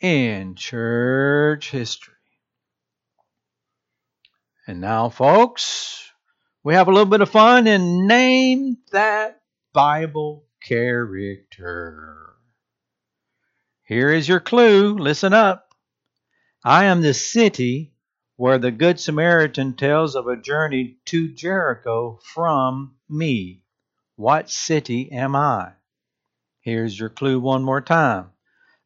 in 0.00 0.54
church 0.56 1.70
history. 1.70 2.14
And 4.64 4.80
now, 4.80 5.08
folks, 5.08 6.12
we 6.62 6.74
have 6.74 6.86
a 6.86 6.92
little 6.92 7.10
bit 7.10 7.20
of 7.20 7.30
fun 7.30 7.66
and 7.66 8.06
name 8.06 8.76
that 8.92 9.42
Bible 9.72 10.44
character. 10.62 12.36
Here 13.82 14.12
is 14.12 14.28
your 14.28 14.38
clue. 14.38 14.96
Listen 14.96 15.32
up. 15.32 15.74
I 16.64 16.84
am 16.84 17.00
the 17.00 17.12
city 17.12 17.96
where 18.36 18.58
the 18.58 18.70
Good 18.70 19.00
Samaritan 19.00 19.74
tells 19.74 20.14
of 20.14 20.28
a 20.28 20.36
journey 20.36 20.98
to 21.06 21.26
Jericho 21.34 22.20
from 22.22 22.94
me. 23.08 23.64
What 24.14 24.48
city 24.48 25.10
am 25.10 25.34
I? 25.34 25.72
Here's 26.60 26.96
your 26.96 27.08
clue 27.08 27.40
one 27.40 27.64
more 27.64 27.80
time. 27.80 28.30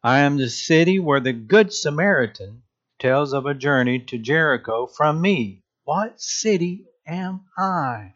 I 0.03 0.21
am 0.21 0.39
the 0.39 0.49
city 0.49 0.99
where 0.99 1.21
the 1.21 1.35
Good 1.35 1.75
Samaritan 1.75 2.63
tells 2.99 3.35
of 3.35 3.45
a 3.45 3.53
journey 3.53 3.99
to 3.99 4.17
Jericho 4.17 4.87
from 4.87 5.21
me. 5.21 5.65
What 5.87 6.21
city 6.21 6.85
am 7.07 7.43
I? 7.57 8.15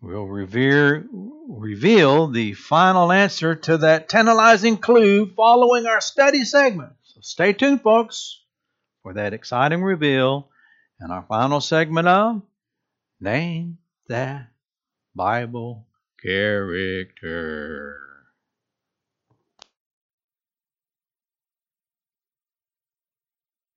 We'll 0.00 0.28
revere, 0.28 1.04
reveal 1.48 2.28
the 2.28 2.54
final 2.54 3.10
answer 3.10 3.56
to 3.56 3.78
that 3.78 4.08
tantalizing 4.08 4.76
clue 4.76 5.26
following 5.26 5.86
our 5.86 6.00
study 6.00 6.44
segment. 6.44 6.92
So 7.02 7.20
stay 7.22 7.54
tuned, 7.54 7.82
folks, 7.82 8.40
for 9.02 9.14
that 9.14 9.32
exciting 9.32 9.82
reveal 9.82 10.48
in 11.00 11.10
our 11.10 11.24
final 11.28 11.60
segment 11.60 12.06
of 12.06 12.42
Name 13.20 13.78
That 14.06 14.46
Bible 15.16 15.88
Character. 16.22 18.09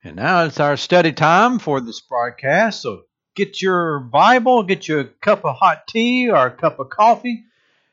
And 0.05 0.17
now 0.17 0.43
it's 0.43 0.59
our 0.59 0.75
study 0.75 1.13
time 1.13 1.59
for 1.59 1.79
this 1.79 2.01
broadcast. 2.01 2.81
So 2.81 3.03
get 3.35 3.61
your 3.61 4.01
Bible, 4.01 4.63
get 4.63 4.85
you 4.89 4.99
a 4.99 5.05
cup 5.05 5.45
of 5.45 5.55
hot 5.55 5.87
tea 5.87 6.29
or 6.29 6.47
a 6.47 6.51
cup 6.51 6.79
of 6.79 6.89
coffee, 6.89 7.45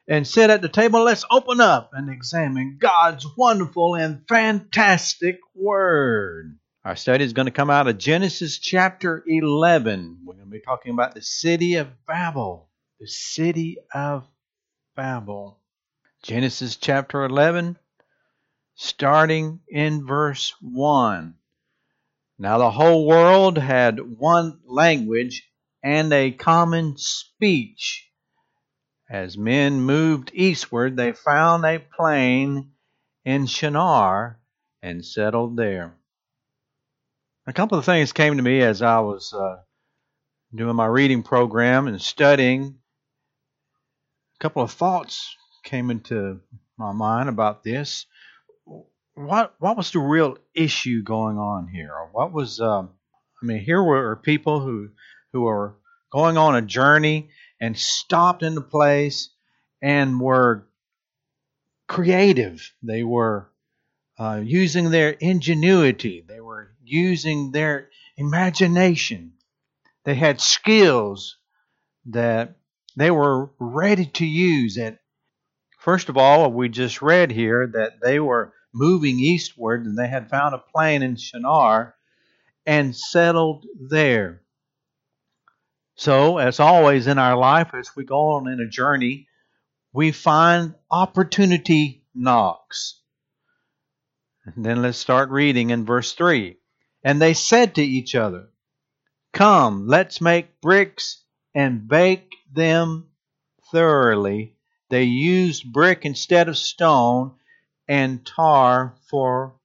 and 0.09 0.27
sit 0.27 0.51
at 0.51 0.61
the 0.61 0.69
table. 0.69 1.05
Let's 1.05 1.25
open 1.31 1.61
up 1.61 1.91
and 1.93 2.11
examine 2.11 2.79
God's 2.81 3.25
wonderful 3.37 3.95
and 3.95 4.27
fantastic 4.27 5.39
Word. 5.55 6.59
Our 6.85 6.97
study 6.97 7.25
is 7.25 7.33
going 7.33 7.47
to 7.47 7.53
come 7.53 7.71
out 7.71 7.87
of 7.87 7.97
Genesis 7.99 8.59
chapter 8.59 9.23
11. 9.25 10.23
We're 10.25 10.35
going 10.35 10.47
to 10.47 10.51
be 10.51 10.61
talking 10.61 10.93
about 10.93 11.15
the 11.15 11.23
city 11.23 11.77
of 11.77 11.89
Babel. 12.09 12.69
The 12.99 13.07
city 13.07 13.77
of 13.95 14.27
Babel. 14.97 15.61
Genesis 16.25 16.75
chapter 16.75 17.23
11, 17.23 17.79
starting 18.75 19.61
in 19.69 20.05
verse 20.05 20.57
1. 20.61 21.35
Now 22.41 22.57
the 22.57 22.71
whole 22.71 23.07
world 23.07 23.59
had 23.59 24.01
one 24.01 24.61
language 24.65 25.47
and 25.85 26.11
a 26.11 26.31
common 26.31 26.97
speech. 26.97 28.11
As 29.11 29.37
men 29.37 29.83
moved 29.83 30.31
eastward, 30.33 30.97
they 30.97 31.13
found 31.13 31.67
a 31.67 31.81
plain 31.81 32.71
in 33.27 33.45
Shinar 33.45 34.41
and 34.81 35.05
settled 35.05 35.59
there. 35.59 35.99
A 37.47 37.53
couple 37.53 37.77
of 37.77 37.85
things 37.85 38.15
came 38.15 38.39
to 38.39 38.43
me 38.43 38.63
as 38.63 38.81
I 38.81 39.01
was 39.01 39.35
uh, 39.35 39.57
doing 40.55 40.77
my 40.77 40.87
reading 40.87 41.23
program 41.23 41.89
and 41.89 42.01
studying. 42.01 42.79
A 44.37 44.39
couple 44.39 44.63
of 44.63 44.71
thoughts 44.71 45.37
came 45.63 45.91
into 45.91 46.41
my 46.79 46.93
mind 46.93 47.29
about 47.29 47.65
this 47.65 48.07
what 49.27 49.55
what 49.59 49.77
was 49.77 49.91
the 49.91 49.99
real 49.99 50.37
issue 50.55 51.03
going 51.03 51.39
on 51.39 51.69
here? 51.69 51.93
What 52.13 52.33
was 52.33 52.61
um, 52.61 52.91
I 53.43 53.47
mean, 53.47 53.61
here 53.61 53.83
were 53.83 54.17
people 54.17 54.61
who 54.61 54.91
who 55.33 55.43
were 55.43 55.77
going 56.11 56.37
on 56.37 56.57
a 56.57 56.63
journey 56.63 57.31
and 57.61 57.79
stopped 57.79 58.43
in 58.43 58.55
the 58.55 58.63
place 58.63 59.31
and 59.83 60.21
were 60.21 60.67
creative. 61.89 62.73
They 62.83 63.03
were 63.05 63.51
uh, 64.19 64.41
using 64.45 64.91
their 64.91 65.11
ingenuity. 65.11 66.25
They 66.27 66.41
were 66.41 66.73
using 66.83 67.53
their 67.53 67.89
imagination. 68.17 69.33
They 70.05 70.15
had 70.15 70.41
skills 70.41 71.37
that 72.07 72.57
they 72.97 73.11
were 73.11 73.51
ready 73.59 74.07
to 74.07 74.27
use. 74.27 74.77
And 74.77 74.99
first 75.79 76.09
of 76.09 76.17
all, 76.17 76.51
we 76.53 76.69
just 76.69 77.03
read 77.03 77.31
here 77.31 77.67
that 77.75 78.01
they 78.03 78.19
were 78.19 78.53
moving 78.73 79.19
eastward, 79.19 79.85
and 79.85 79.97
they 79.97 80.09
had 80.09 80.31
found 80.31 80.55
a 80.55 80.59
plain 80.59 81.03
in 81.03 81.17
Shinar 81.17 81.95
and 82.67 82.95
settled 82.95 83.67
there. 83.79 84.43
So, 85.97 86.39
as 86.39 86.61
always 86.61 87.07
in 87.07 87.19
our 87.19 87.37
life, 87.37 87.75
as 87.75 87.95
we 87.95 88.05
go 88.05 88.29
on 88.31 88.49
in 88.49 88.61
a 88.61 88.69
journey, 88.69 89.29
we 89.93 90.13
find 90.13 90.75
opportunity 90.91 92.05
knocks. 92.15 93.01
And 94.45 94.65
then 94.65 94.83
let's 94.83 94.99
start 94.99 95.31
reading 95.31 95.71
in 95.71 95.85
verse 95.85 96.13
3. 96.13 96.57
And 97.05 97.21
they 97.21 97.35
said 97.35 97.75
to 97.75 97.83
each 97.83 98.15
other, 98.15 98.49
Come, 99.33 99.87
let's 99.87 100.21
make 100.21 100.61
bricks 100.61 101.23
and 101.55 101.87
bake 101.87 102.33
them 102.53 103.09
thoroughly. 103.71 104.57
They 104.89 105.05
used 105.05 105.73
brick 105.73 106.05
instead 106.05 106.49
of 106.49 106.59
stone 106.59 107.33
and 107.91 108.25
tar 108.25 108.95
for 109.11 109.57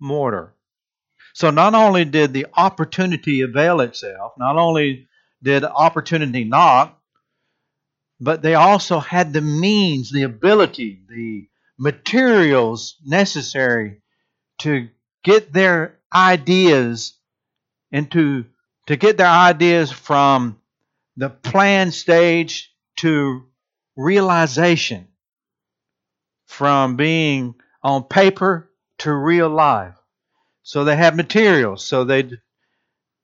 mortar. 0.00 0.52
So 1.34 1.50
not 1.50 1.72
only 1.76 2.04
did 2.04 2.32
the 2.32 2.48
opportunity 2.52 3.42
avail 3.42 3.80
itself, 3.80 4.32
not 4.36 4.56
only 4.56 5.06
did 5.40 5.62
opportunity 5.62 6.42
knock, 6.42 7.00
but 8.18 8.42
they 8.42 8.56
also 8.56 8.98
had 8.98 9.32
the 9.32 9.40
means, 9.40 10.10
the 10.10 10.24
ability, 10.24 11.02
the 11.08 11.48
materials 11.78 12.96
necessary 13.06 14.02
to 14.58 14.88
get 15.22 15.52
their 15.52 15.96
ideas 16.12 17.14
into 17.92 18.46
to 18.86 18.96
get 18.96 19.16
their 19.16 19.28
ideas 19.28 19.92
from 19.92 20.58
the 21.16 21.30
plan 21.30 21.92
stage 21.92 22.74
to 22.96 23.44
realization 23.96 25.06
from 26.50 26.96
being 26.96 27.54
on 27.82 28.04
paper 28.04 28.70
to 28.98 29.12
real 29.12 29.48
life. 29.48 29.94
So 30.62 30.84
they 30.84 30.96
have 30.96 31.16
materials. 31.16 31.84
So 31.84 32.04
they 32.04 32.30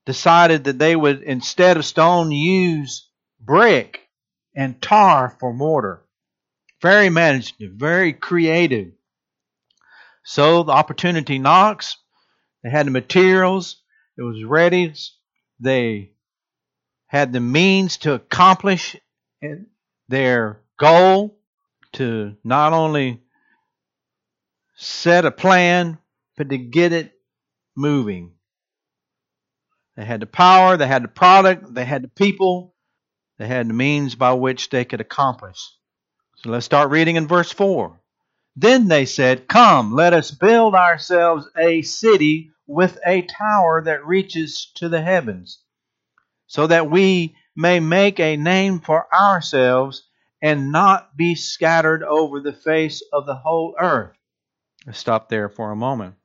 decided 0.05 0.63
that 0.65 0.79
they 0.79 0.95
would, 0.95 1.21
instead 1.21 1.77
of 1.77 1.85
stone, 1.85 2.31
use 2.31 3.09
brick 3.39 4.01
and 4.55 4.81
tar 4.81 5.35
for 5.39 5.53
mortar. 5.53 6.03
Very 6.81 7.07
imaginative, 7.07 7.73
very 7.75 8.13
creative. 8.13 8.91
So 10.23 10.63
the 10.63 10.73
opportunity 10.73 11.39
knocks. 11.39 11.97
They 12.63 12.69
had 12.69 12.87
the 12.87 12.91
materials. 12.91 13.81
It 14.17 14.23
was 14.23 14.43
ready. 14.43 14.93
They 15.59 16.11
had 17.07 17.31
the 17.31 17.39
means 17.39 17.97
to 17.97 18.13
accomplish 18.13 18.95
eh, 19.41 19.55
their 20.09 20.59
goal 20.77 21.39
to 21.93 22.35
not 22.43 22.73
only 22.73 23.21
set 24.77 25.25
a 25.25 25.31
plan, 25.31 25.97
but 26.37 26.49
to 26.49 26.57
get 26.57 26.93
it 26.93 27.11
moving. 27.75 28.31
They 29.95 30.05
had 30.05 30.19
the 30.19 30.27
power, 30.27 30.77
they 30.77 30.87
had 30.87 31.03
the 31.03 31.07
product, 31.07 31.73
they 31.73 31.83
had 31.83 32.03
the 32.03 32.07
people, 32.07 32.75
they 33.39 33.47
had 33.47 33.67
the 33.67 33.73
means 33.73 34.13
by 34.13 34.33
which 34.33 34.69
they 34.69 34.85
could 34.85 35.01
accomplish. 35.01 35.59
So 36.37 36.51
let's 36.51 36.65
start 36.65 36.91
reading 36.91 37.15
in 37.15 37.27
verse 37.27 37.51
4. 37.51 37.99
Then 38.55 38.87
they 38.87 39.05
said, 39.05 39.47
Come, 39.47 39.93
let 39.93 40.13
us 40.13 40.29
build 40.29 40.75
ourselves 40.75 41.47
a 41.57 41.81
city 41.81 42.51
with 42.67 42.99
a 43.05 43.23
tower 43.23 43.81
that 43.83 44.05
reaches 44.05 44.71
to 44.75 44.89
the 44.89 45.01
heavens, 45.01 45.59
so 46.45 46.67
that 46.67 46.89
we 46.89 47.35
may 47.55 47.79
make 47.79 48.19
a 48.19 48.37
name 48.37 48.79
for 48.79 49.11
ourselves 49.13 50.03
and 50.39 50.71
not 50.71 51.17
be 51.17 51.33
scattered 51.33 52.03
over 52.03 52.41
the 52.41 52.53
face 52.53 53.01
of 53.11 53.25
the 53.25 53.35
whole 53.35 53.75
earth. 53.79 54.16
Stop 54.91 55.29
there 55.29 55.49
for 55.49 55.71
a 55.71 55.75
moment. 55.75 56.15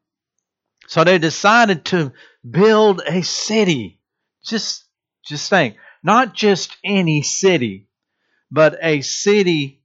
So 0.87 1.05
they 1.05 1.19
decided 1.19 1.85
to 1.87 2.13
build 2.49 3.03
a 3.07 3.23
city. 3.23 4.01
Just, 4.45 4.85
just 5.25 5.49
think, 5.49 5.77
not 6.03 6.35
just 6.35 6.77
any 6.85 7.23
city, 7.23 7.89
but 8.51 8.79
a 8.83 9.01
city 9.01 9.83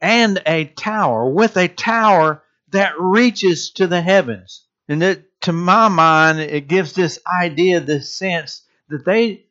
and 0.00 0.40
a 0.46 0.66
tower 0.66 1.28
with 1.28 1.56
a 1.56 1.68
tower 1.68 2.42
that 2.70 2.92
reaches 2.98 3.70
to 3.72 3.86
the 3.86 4.00
heavens. 4.00 4.66
And 4.88 5.02
that, 5.02 5.22
to 5.42 5.52
my 5.52 5.88
mind, 5.88 6.40
it 6.40 6.68
gives 6.68 6.92
this 6.92 7.18
idea, 7.40 7.80
this 7.80 8.14
sense 8.14 8.62
that 8.88 9.04
they 9.04 9.46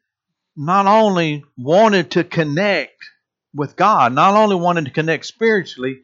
not 0.56 0.86
only 0.86 1.44
wanted 1.58 2.12
to 2.12 2.24
connect 2.24 3.04
with 3.54 3.76
God, 3.76 4.14
not 4.14 4.36
only 4.36 4.56
wanted 4.56 4.86
to 4.86 4.92
connect 4.92 5.26
spiritually, 5.26 6.02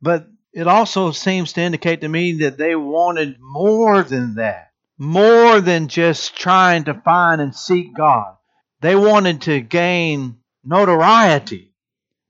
but 0.00 0.28
it 0.52 0.66
also 0.66 1.10
seems 1.12 1.52
to 1.52 1.60
indicate 1.60 2.00
to 2.00 2.08
me 2.08 2.38
that 2.38 2.58
they 2.58 2.74
wanted 2.74 3.38
more 3.40 4.02
than 4.02 4.36
that, 4.36 4.70
more 4.98 5.60
than 5.60 5.88
just 5.88 6.36
trying 6.36 6.84
to 6.84 6.94
find 6.94 7.40
and 7.40 7.54
seek 7.54 7.94
God. 7.94 8.36
They 8.80 8.96
wanted 8.96 9.42
to 9.42 9.60
gain 9.60 10.38
notoriety. 10.64 11.74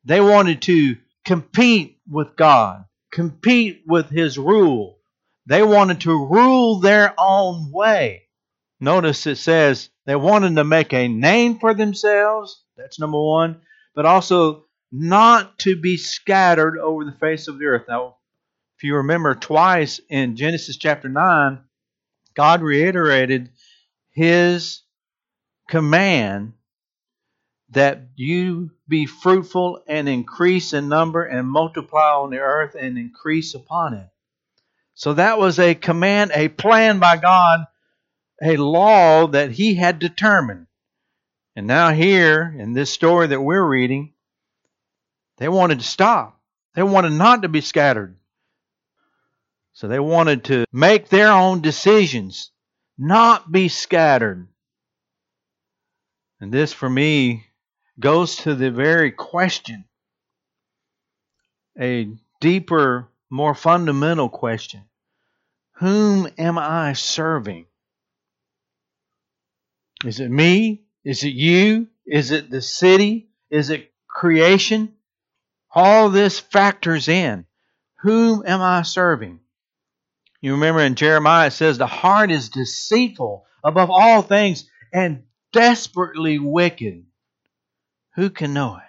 They 0.04 0.20
wanted 0.20 0.62
to 0.62 0.96
compete 1.24 1.98
with 2.10 2.36
God, 2.36 2.84
compete 3.12 3.82
with 3.86 4.10
His 4.10 4.38
rule. 4.38 4.98
They 5.46 5.62
wanted 5.62 6.02
to 6.02 6.26
rule 6.26 6.80
their 6.80 7.14
own 7.18 7.70
way. 7.72 8.24
Notice 8.80 9.26
it 9.26 9.36
says 9.36 9.90
they 10.06 10.16
wanted 10.16 10.54
to 10.56 10.64
make 10.64 10.92
a 10.92 11.08
name 11.08 11.58
for 11.58 11.74
themselves. 11.74 12.62
That's 12.76 13.00
number 13.00 13.20
one 13.20 13.60
but 13.98 14.06
also 14.06 14.64
not 14.90 15.58
to 15.60 15.76
be 15.76 15.96
scattered 15.96 16.78
over 16.78 17.04
the 17.04 17.12
face 17.12 17.48
of 17.48 17.58
the 17.58 17.66
earth. 17.66 17.84
Now, 17.88 18.16
if 18.76 18.84
you 18.84 18.96
remember 18.96 19.34
twice 19.34 20.00
in 20.08 20.36
Genesis 20.36 20.76
chapter 20.76 21.08
9, 21.08 21.60
God 22.34 22.62
reiterated 22.62 23.50
his 24.10 24.82
command 25.68 26.54
that 27.70 28.00
you 28.16 28.70
be 28.86 29.04
fruitful 29.04 29.82
and 29.86 30.08
increase 30.08 30.72
in 30.72 30.88
number 30.88 31.24
and 31.24 31.46
multiply 31.46 32.12
on 32.12 32.30
the 32.30 32.38
earth 32.38 32.74
and 32.78 32.96
increase 32.96 33.54
upon 33.54 33.94
it. 33.94 34.08
So 34.94 35.14
that 35.14 35.38
was 35.38 35.58
a 35.58 35.74
command, 35.74 36.32
a 36.34 36.48
plan 36.48 36.98
by 36.98 37.18
God, 37.18 37.66
a 38.42 38.56
law 38.56 39.26
that 39.28 39.50
he 39.50 39.74
had 39.74 39.98
determined. 39.98 40.66
And 41.54 41.66
now, 41.66 41.92
here 41.92 42.54
in 42.56 42.72
this 42.72 42.90
story 42.90 43.26
that 43.26 43.40
we're 43.40 43.64
reading, 43.64 44.14
they 45.38 45.48
wanted 45.48 45.78
to 45.78 45.84
stop. 45.84 46.40
They 46.74 46.82
wanted 46.82 47.12
not 47.12 47.42
to 47.42 47.48
be 47.48 47.60
scattered. 47.60 48.16
So 49.72 49.88
they 49.88 50.00
wanted 50.00 50.44
to 50.44 50.64
make 50.72 51.08
their 51.08 51.30
own 51.30 51.60
decisions, 51.60 52.50
not 52.98 53.50
be 53.50 53.68
scattered. 53.68 54.48
And 56.40 56.52
this, 56.52 56.72
for 56.72 56.90
me, 56.90 57.46
goes 57.98 58.36
to 58.36 58.54
the 58.54 58.70
very 58.70 59.12
question 59.12 59.84
a 61.80 62.08
deeper, 62.40 63.08
more 63.30 63.54
fundamental 63.54 64.28
question 64.28 64.82
Whom 65.74 66.28
am 66.38 66.58
I 66.58 66.94
serving? 66.94 67.66
Is 70.04 70.20
it 70.20 70.30
me? 70.30 70.82
Is 71.04 71.24
it 71.24 71.34
you? 71.34 71.88
Is 72.06 72.30
it 72.30 72.50
the 72.50 72.62
city? 72.62 73.30
Is 73.50 73.70
it 73.70 73.92
creation? 74.08 74.94
All 75.74 76.10
this 76.10 76.38
factors 76.38 77.08
in. 77.08 77.44
Whom 78.02 78.44
am 78.46 78.62
I 78.62 78.82
serving? 78.82 79.40
You 80.40 80.52
remember 80.52 80.80
in 80.80 80.94
Jeremiah 80.94 81.48
it 81.48 81.52
says, 81.52 81.78
The 81.78 81.86
heart 81.86 82.30
is 82.30 82.48
deceitful 82.48 83.44
above 83.64 83.90
all 83.90 84.22
things 84.22 84.70
and 84.92 85.24
desperately 85.52 86.38
wicked. 86.38 87.04
Who 88.14 88.30
can 88.30 88.54
know 88.54 88.76
it? 88.76 88.82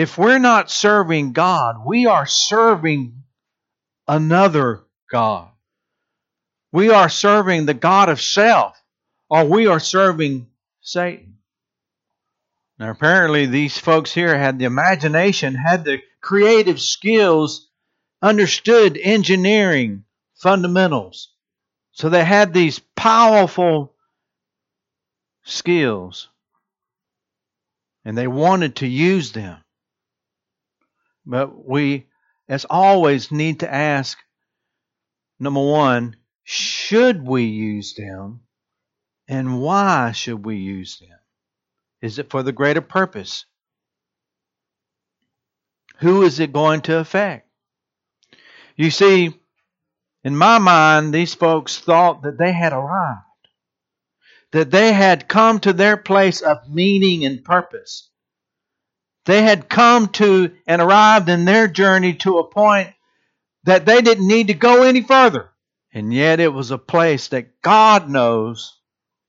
If 0.00 0.18
we're 0.18 0.38
not 0.38 0.70
serving 0.70 1.32
God, 1.32 1.76
we 1.86 2.06
are 2.06 2.26
serving 2.26 3.24
another 4.06 4.84
God. 5.10 5.48
We 6.72 6.90
are 6.90 7.08
serving 7.08 7.66
the 7.66 7.74
God 7.74 8.08
of 8.08 8.20
self, 8.20 8.80
or 9.30 9.44
we 9.44 9.66
are 9.66 9.80
serving 9.80 10.48
Satan. 10.82 11.35
Now, 12.78 12.90
apparently, 12.90 13.46
these 13.46 13.78
folks 13.78 14.12
here 14.12 14.36
had 14.36 14.58
the 14.58 14.66
imagination, 14.66 15.54
had 15.54 15.84
the 15.84 16.02
creative 16.20 16.80
skills, 16.80 17.68
understood 18.20 18.98
engineering 19.02 20.04
fundamentals. 20.34 21.30
So 21.92 22.10
they 22.10 22.24
had 22.24 22.52
these 22.52 22.78
powerful 22.94 23.94
skills, 25.44 26.28
and 28.04 28.18
they 28.18 28.26
wanted 28.26 28.76
to 28.76 28.86
use 28.86 29.32
them. 29.32 29.58
But 31.24 31.66
we, 31.66 32.06
as 32.48 32.66
always, 32.68 33.32
need 33.32 33.60
to 33.60 33.72
ask 33.72 34.18
number 35.40 35.64
one, 35.64 36.16
should 36.44 37.26
we 37.26 37.44
use 37.44 37.94
them? 37.94 38.40
And 39.28 39.60
why 39.60 40.12
should 40.12 40.44
we 40.44 40.56
use 40.56 40.98
them? 40.98 41.15
Is 42.02 42.18
it 42.18 42.30
for 42.30 42.42
the 42.42 42.52
greater 42.52 42.80
purpose? 42.80 43.46
Who 45.98 46.22
is 46.22 46.40
it 46.40 46.52
going 46.52 46.82
to 46.82 46.98
affect? 46.98 47.48
You 48.76 48.90
see, 48.90 49.34
in 50.22 50.36
my 50.36 50.58
mind, 50.58 51.14
these 51.14 51.34
folks 51.34 51.78
thought 51.78 52.22
that 52.22 52.38
they 52.38 52.52
had 52.52 52.72
arrived, 52.72 53.20
that 54.52 54.70
they 54.70 54.92
had 54.92 55.28
come 55.28 55.60
to 55.60 55.72
their 55.72 55.96
place 55.96 56.42
of 56.42 56.68
meaning 56.68 57.24
and 57.24 57.44
purpose. 57.44 58.10
They 59.24 59.42
had 59.42 59.68
come 59.68 60.08
to 60.08 60.52
and 60.66 60.82
arrived 60.82 61.28
in 61.28 61.44
their 61.44 61.66
journey 61.66 62.14
to 62.16 62.38
a 62.38 62.48
point 62.48 62.90
that 63.64 63.86
they 63.86 64.02
didn't 64.02 64.28
need 64.28 64.48
to 64.48 64.54
go 64.54 64.82
any 64.82 65.02
further. 65.02 65.50
And 65.92 66.12
yet 66.12 66.40
it 66.40 66.52
was 66.52 66.70
a 66.70 66.78
place 66.78 67.28
that 67.28 67.62
God 67.62 68.10
knows 68.10 68.78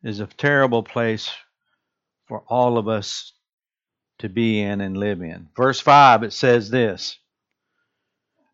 is 0.04 0.20
a 0.20 0.28
terrible 0.28 0.84
place 0.84 1.32
for 2.28 2.44
all 2.48 2.78
of 2.78 2.88
us 2.88 3.34
to 4.20 4.30
be 4.30 4.62
in 4.62 4.82
and 4.82 4.98
live 4.98 5.22
in. 5.22 5.50
Verse 5.56 5.80
5, 5.80 6.24
it 6.24 6.34
says 6.34 6.70
this 6.70 7.18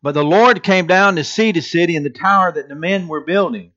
But 0.02 0.12
the 0.12 0.24
Lord 0.24 0.62
came 0.62 0.86
down 0.86 1.16
to 1.16 1.24
see 1.24 1.52
the 1.52 1.60
city 1.60 1.96
and 1.96 2.06
the 2.06 2.10
tower 2.10 2.52
that 2.52 2.68
the 2.68 2.74
men 2.74 3.08
were 3.08 3.22
building. 3.22 3.72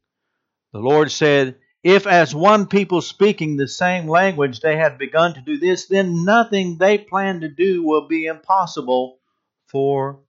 The 0.74 0.80
Lord 0.80 1.12
said, 1.12 1.56
If 1.84 2.06
as 2.06 2.36
one 2.36 2.68
people 2.68 3.02
speaking 3.02 3.56
the 3.56 3.68
same 3.68 4.08
language 4.08 4.60
they 4.60 4.78
had 4.78 4.98
begun 4.98 5.34
to 5.34 5.42
do 5.42 5.58
this, 5.58 5.88
then 5.88 6.26
nothing 6.26 6.78
they 6.78 6.98
plan 6.98 7.42
to 7.42 7.50
do 7.50 7.84
will 7.84 8.08
be 8.08 8.26
impossible 8.26 9.20
for 9.68 10.20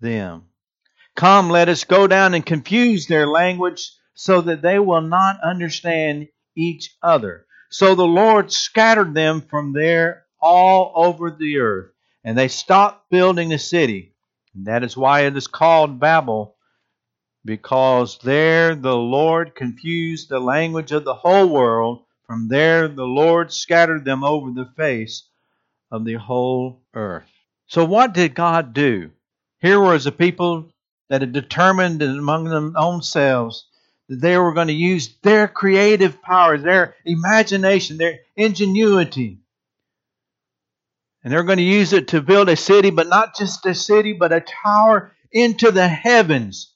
them. 0.00 0.46
Come, 1.16 1.50
let 1.50 1.68
us 1.68 1.84
go 1.84 2.06
down 2.06 2.34
and 2.34 2.44
confuse 2.44 3.06
their 3.06 3.26
language 3.26 3.92
so 4.14 4.40
that 4.42 4.62
they 4.62 4.78
will 4.78 5.00
not 5.00 5.40
understand 5.42 6.28
each 6.56 6.96
other. 7.02 7.46
So 7.70 7.94
the 7.94 8.06
Lord 8.06 8.52
scattered 8.52 9.14
them 9.14 9.42
from 9.42 9.72
there 9.72 10.26
all 10.40 10.92
over 10.96 11.30
the 11.30 11.58
earth, 11.58 11.92
and 12.24 12.36
they 12.36 12.48
stopped 12.48 13.08
building 13.10 13.50
the 13.50 13.58
city. 13.58 14.12
And 14.54 14.66
that 14.66 14.82
is 14.82 14.96
why 14.96 15.20
it 15.20 15.36
is 15.36 15.46
called 15.46 16.00
Babel, 16.00 16.56
because 17.44 18.18
there 18.18 18.74
the 18.74 18.96
Lord 18.96 19.54
confused 19.54 20.28
the 20.28 20.40
language 20.40 20.90
of 20.90 21.04
the 21.04 21.14
whole 21.14 21.48
world. 21.48 22.04
From 22.26 22.48
there 22.48 22.88
the 22.88 23.04
Lord 23.04 23.52
scattered 23.52 24.04
them 24.04 24.24
over 24.24 24.50
the 24.50 24.72
face 24.76 25.28
of 25.92 26.04
the 26.04 26.14
whole 26.14 26.82
earth. 26.92 27.30
So 27.68 27.84
what 27.84 28.14
did 28.14 28.34
God 28.34 28.74
do? 28.74 29.12
Here 29.60 29.80
was 29.80 30.06
a 30.06 30.12
people 30.12 30.72
that 31.08 31.20
had 31.20 31.32
determined 31.32 32.02
among 32.02 32.44
them 32.44 32.74
own 32.76 33.02
selves 33.02 33.68
that 34.10 34.20
they 34.20 34.36
were 34.36 34.52
going 34.52 34.66
to 34.66 34.74
use 34.74 35.14
their 35.22 35.46
creative 35.46 36.20
powers, 36.20 36.64
their 36.64 36.96
imagination, 37.04 37.96
their 37.96 38.18
ingenuity. 38.36 39.38
And 41.22 41.32
they're 41.32 41.44
going 41.44 41.58
to 41.58 41.62
use 41.62 41.92
it 41.92 42.08
to 42.08 42.20
build 42.20 42.48
a 42.48 42.56
city, 42.56 42.90
but 42.90 43.06
not 43.06 43.36
just 43.36 43.64
a 43.66 43.74
city, 43.74 44.12
but 44.12 44.32
a 44.32 44.40
tower 44.40 45.12
into 45.30 45.70
the 45.70 45.86
heavens, 45.86 46.74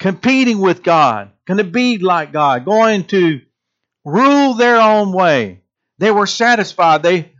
competing 0.00 0.58
with 0.58 0.82
God, 0.82 1.30
going 1.46 1.58
to 1.58 1.64
be 1.64 1.98
like 1.98 2.32
God, 2.32 2.64
going 2.64 3.04
to 3.04 3.42
rule 4.04 4.54
their 4.54 4.80
own 4.80 5.12
way. 5.12 5.60
They 5.98 6.10
were 6.10 6.26
satisfied. 6.26 7.04
They 7.04 7.30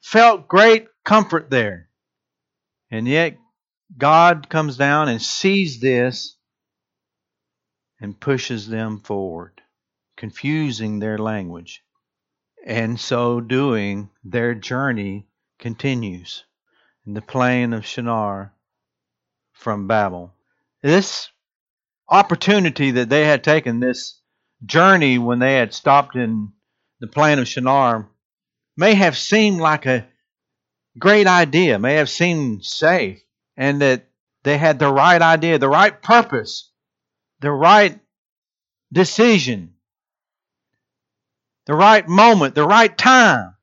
felt 0.00 0.48
great 0.48 0.88
comfort 1.04 1.50
there. 1.50 1.88
And 2.90 3.06
yet, 3.06 3.36
God 3.96 4.48
comes 4.48 4.76
down 4.76 5.08
and 5.08 5.22
sees 5.22 5.78
this 5.78 6.34
and 8.04 8.20
pushes 8.20 8.68
them 8.68 9.00
forward, 9.00 9.62
confusing 10.14 10.98
their 10.98 11.16
language. 11.16 11.82
And 12.66 13.00
so 13.00 13.40
doing, 13.40 14.10
their 14.22 14.54
journey 14.54 15.26
continues 15.58 16.44
in 17.06 17.14
the 17.14 17.22
plain 17.22 17.72
of 17.72 17.86
Shinar 17.86 18.52
from 19.54 19.86
Babel. 19.86 20.34
This 20.82 21.30
opportunity 22.06 22.90
that 22.90 23.08
they 23.08 23.24
had 23.24 23.42
taken, 23.42 23.80
this 23.80 24.20
journey 24.66 25.16
when 25.16 25.38
they 25.38 25.54
had 25.54 25.72
stopped 25.72 26.14
in 26.14 26.52
the 27.00 27.06
plain 27.06 27.38
of 27.38 27.48
Shinar, 27.48 28.10
may 28.76 28.92
have 28.92 29.16
seemed 29.16 29.62
like 29.62 29.86
a 29.86 30.06
great 30.98 31.26
idea, 31.26 31.78
may 31.78 31.94
have 31.94 32.10
seemed 32.10 32.66
safe, 32.66 33.22
and 33.56 33.80
that 33.80 34.10
they 34.42 34.58
had 34.58 34.78
the 34.78 34.92
right 34.92 35.22
idea, 35.22 35.58
the 35.58 35.70
right 35.70 36.02
purpose 36.02 36.70
the 37.44 37.52
right 37.52 38.00
decision, 38.92 39.74
the 41.66 41.74
right 41.74 42.08
moment, 42.08 42.54
the 42.54 42.66
right 42.66 42.96
time. 42.96 43.54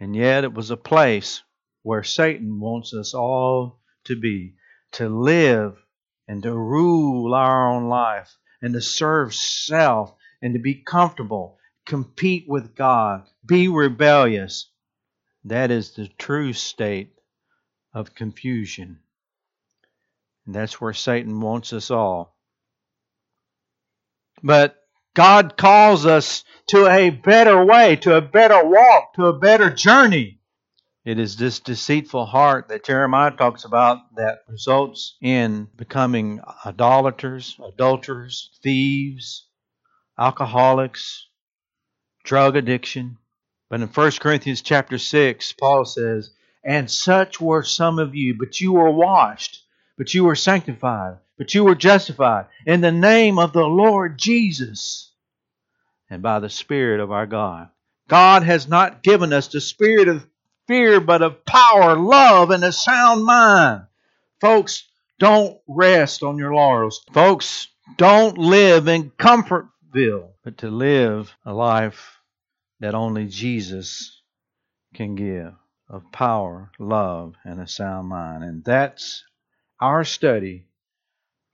And 0.00 0.14
yet 0.14 0.44
it 0.44 0.52
was 0.52 0.70
a 0.70 0.76
place 0.76 1.42
where 1.82 2.02
Satan 2.02 2.60
wants 2.60 2.94
us 2.94 3.14
all 3.14 3.80
to 4.04 4.16
be, 4.16 4.54
to 4.92 5.08
live 5.08 5.76
and 6.26 6.42
to 6.42 6.52
rule 6.52 7.34
our 7.34 7.72
own 7.72 7.88
life 7.88 8.36
and 8.60 8.74
to 8.74 8.80
serve 8.80 9.34
self 9.34 10.14
and 10.42 10.54
to 10.54 10.60
be 10.60 10.74
comfortable, 10.74 11.58
compete 11.86 12.44
with 12.46 12.74
God, 12.74 13.26
be 13.44 13.68
rebellious. 13.68 14.70
That 15.44 15.70
is 15.70 15.92
the 15.92 16.08
true 16.18 16.52
state 16.52 17.14
of 17.94 18.14
confusion. 18.14 19.00
And 20.48 20.54
that's 20.54 20.80
where 20.80 20.94
Satan 20.94 21.42
wants 21.42 21.74
us 21.74 21.90
all. 21.90 22.34
But 24.42 24.76
God 25.14 25.58
calls 25.58 26.06
us 26.06 26.42
to 26.68 26.86
a 26.86 27.10
better 27.10 27.62
way, 27.66 27.96
to 27.96 28.16
a 28.16 28.22
better 28.22 28.64
walk, 28.64 29.12
to 29.16 29.26
a 29.26 29.38
better 29.38 29.68
journey. 29.68 30.40
It 31.04 31.18
is 31.18 31.36
this 31.36 31.60
deceitful 31.60 32.24
heart 32.24 32.68
that 32.68 32.86
Jeremiah 32.86 33.32
talks 33.32 33.66
about 33.66 33.98
that 34.16 34.38
results 34.48 35.18
in 35.20 35.68
becoming 35.76 36.40
idolaters, 36.64 37.60
adulterers, 37.62 38.58
thieves, 38.62 39.48
alcoholics, 40.18 41.28
drug 42.24 42.56
addiction. 42.56 43.18
But 43.68 43.82
in 43.82 43.88
1 43.88 44.12
Corinthians 44.12 44.62
chapter 44.62 44.96
6, 44.96 45.52
Paul 45.60 45.84
says, 45.84 46.30
And 46.64 46.90
such 46.90 47.38
were 47.38 47.62
some 47.62 47.98
of 47.98 48.14
you, 48.14 48.34
but 48.38 48.62
you 48.62 48.72
were 48.72 48.90
washed 48.90 49.66
but 49.98 50.14
you 50.14 50.24
were 50.24 50.36
sanctified, 50.36 51.18
but 51.36 51.54
you 51.54 51.64
were 51.64 51.74
justified 51.74 52.46
in 52.64 52.80
the 52.80 52.92
name 52.92 53.38
of 53.38 53.52
the 53.52 53.66
Lord 53.66 54.16
Jesus 54.16 55.10
and 56.08 56.22
by 56.22 56.38
the 56.38 56.48
Spirit 56.48 57.00
of 57.00 57.12
our 57.12 57.26
God. 57.26 57.68
God 58.08 58.44
has 58.44 58.68
not 58.68 59.02
given 59.02 59.32
us 59.34 59.48
the 59.48 59.60
spirit 59.60 60.08
of 60.08 60.26
fear, 60.66 61.00
but 61.00 61.20
of 61.20 61.44
power, 61.44 61.96
love, 61.96 62.50
and 62.50 62.64
a 62.64 62.72
sound 62.72 63.24
mind. 63.24 63.82
Folks, 64.40 64.84
don't 65.18 65.58
rest 65.66 66.22
on 66.22 66.38
your 66.38 66.54
laurels. 66.54 67.04
Folks, 67.12 67.66
don't 67.96 68.38
live 68.38 68.86
in 68.86 69.10
comfortville, 69.10 70.28
but 70.44 70.58
to 70.58 70.70
live 70.70 71.34
a 71.44 71.52
life 71.52 72.18
that 72.80 72.94
only 72.94 73.26
Jesus 73.26 74.22
can 74.94 75.16
give 75.16 75.54
of 75.88 76.12
power, 76.12 76.70
love, 76.78 77.34
and 77.44 77.60
a 77.60 77.66
sound 77.66 78.08
mind. 78.08 78.44
And 78.44 78.62
that's 78.64 79.24
our 79.80 80.04
study 80.04 80.66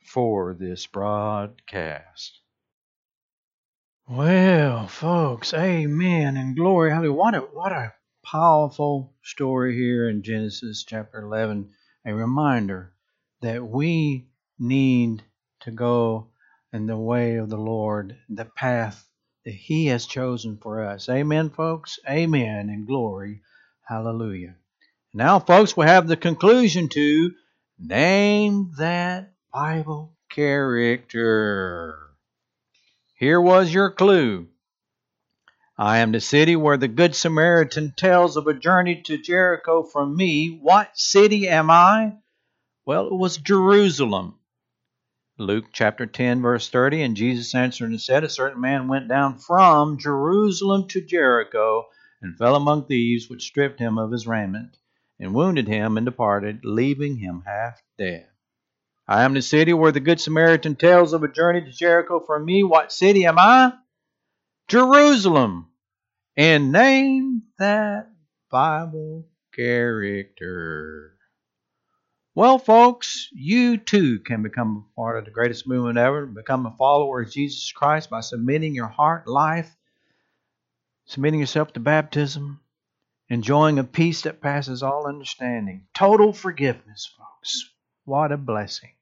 for 0.07 0.55
this 0.55 0.87
broadcast. 0.87 2.41
Well, 4.09 4.87
folks, 4.87 5.53
amen 5.53 6.37
and 6.37 6.57
glory. 6.57 6.91
Hallelujah. 6.91 7.13
What 7.13 7.35
a, 7.35 7.41
what 7.41 7.73
a 7.73 7.93
powerful 8.25 9.13
story 9.23 9.75
here 9.75 10.09
in 10.09 10.23
Genesis 10.23 10.85
chapter 10.85 11.21
11. 11.21 11.71
A 12.07 12.15
reminder 12.15 12.93
that 13.43 13.67
we 13.67 14.27
need 14.59 15.23
to 15.61 15.71
go 15.71 16.29
in 16.73 16.87
the 16.87 16.97
way 16.97 17.37
of 17.37 17.51
the 17.51 17.59
Lord, 17.59 18.17
the 18.29 18.45
path 18.45 19.07
that 19.45 19.55
He 19.55 19.87
has 19.87 20.07
chosen 20.07 20.57
for 20.57 20.83
us. 20.83 21.09
Amen, 21.09 21.51
folks. 21.51 21.99
Amen 22.09 22.71
and 22.71 22.87
glory. 22.87 23.43
Hallelujah. 23.87 24.55
Now, 25.13 25.39
folks, 25.39 25.77
we 25.77 25.85
have 25.87 26.09
the 26.09 26.17
conclusion 26.17 26.89
to 26.91 27.33
name 27.79 28.73
that 28.79 29.33
Bible 29.53 30.17
character. 30.31 32.11
Here 33.15 33.41
was 33.41 33.73
your 33.73 33.91
clue. 33.91 34.49
I 35.77 35.99
am 35.99 36.13
the 36.13 36.21
city 36.21 36.55
where 36.55 36.77
the 36.77 36.89
Good 36.89 37.17
Samaritan 37.17 37.95
tells 37.97 38.37
of 38.37 38.47
a 38.47 38.55
journey 38.55 39.03
to 39.03 39.19
Jericho 39.19 39.83
from 39.83 40.17
me. 40.17 40.59
What 40.63 40.97
city 40.97 41.49
am 41.49 41.69
I? 41.71 42.19
Well, 42.87 43.09
it 43.09 43.15
was 43.15 43.39
Jerusalem. 43.39 44.39
Luke 45.37 45.67
chapter 45.73 46.07
10, 46.07 46.43
verse 46.43 46.69
30. 46.69 47.03
And 47.03 47.17
Jesus 47.17 47.55
answered 47.57 47.91
and 47.91 48.01
said, 48.01 48.23
A 48.23 48.29
certain 48.29 48.61
man 48.61 48.87
went 48.87 49.09
down 49.09 49.39
from 49.39 49.99
Jerusalem 49.99 50.87
to 50.89 51.01
Jericho 51.01 51.87
and 52.23 52.39
fell 52.39 52.55
among 52.55 52.87
thieves, 52.87 53.29
which 53.29 53.43
stripped 53.43 53.81
him 53.81 53.99
of 53.99 54.13
his 54.13 54.29
raiment 54.29 54.77
and 55.19 55.35
wounded 55.35 55.69
him 55.69 55.97
and 55.97 56.05
departed, 56.05 56.61
leaving 56.65 57.17
him 57.17 57.43
half 57.47 57.83
dead. 57.99 58.29
I 59.07 59.25
am 59.25 59.35
the 59.35 59.43
city 59.43 59.73
where 59.73 59.93
the 59.93 60.01
Good 60.01 60.21
Samaritan 60.21 60.77
tells 60.77 61.13
of 61.13 61.23
a 61.23 61.29
journey 61.29 61.61
to 61.61 61.71
Jericho 61.71 62.21
For 62.21 62.39
me. 62.39 62.63
What 62.63 62.93
city 62.93 63.27
am 63.27 63.39
I? 63.39 63.75
Jerusalem. 64.69 65.69
And 66.37 66.73
name 66.73 67.43
that 67.59 68.11
Bible 68.51 69.27
character. 69.55 71.13
Well, 72.35 72.59
folks, 72.59 73.29
you 73.33 73.77
too 73.77 74.19
can 74.19 74.43
become 74.43 74.87
a 74.91 75.01
part 75.01 75.19
of 75.19 75.25
the 75.25 75.31
greatest 75.31 75.69
movement 75.69 75.99
ever, 75.99 76.27
become 76.27 76.67
a 76.67 76.75
follower 76.77 77.23
of 77.23 77.31
Jesus 77.31 77.71
Christ 77.71 78.11
by 78.11 78.21
submitting 78.21 78.75
your 78.75 78.89
heart, 78.89 79.29
life, 79.29 79.73
submitting 81.05 81.39
yourself 81.39 81.73
to 81.75 81.81
baptism, 81.81 82.59
enjoying 83.29 83.79
a 83.79 83.85
peace 83.85 84.23
that 84.23 84.41
passes 84.41 84.83
all 84.83 85.07
understanding. 85.07 85.87
Total 85.95 86.33
forgiveness, 86.33 87.13
folks. 87.17 87.71
What 88.05 88.33
a 88.33 88.37
blessing. 88.37 88.93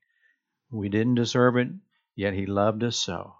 We 0.70 0.88
didn't 0.88 1.16
deserve 1.16 1.56
it, 1.56 1.68
yet 2.14 2.34
He 2.34 2.46
loved 2.46 2.82
us 2.84 2.96
so. 2.96 3.34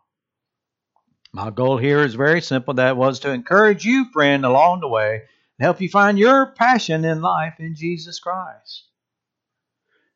My 1.32 1.50
goal 1.50 1.78
here 1.78 2.00
is 2.00 2.14
very 2.14 2.42
simple. 2.42 2.74
That 2.74 2.96
was 2.96 3.20
to 3.20 3.30
encourage 3.30 3.84
you, 3.84 4.06
friend, 4.12 4.44
along 4.44 4.80
the 4.80 4.88
way 4.88 5.22
and 5.58 5.64
help 5.64 5.80
you 5.80 5.88
find 5.88 6.18
your 6.18 6.46
passion 6.46 7.04
in 7.04 7.22
life 7.22 7.54
in 7.58 7.74
Jesus 7.74 8.20
Christ. 8.20 8.88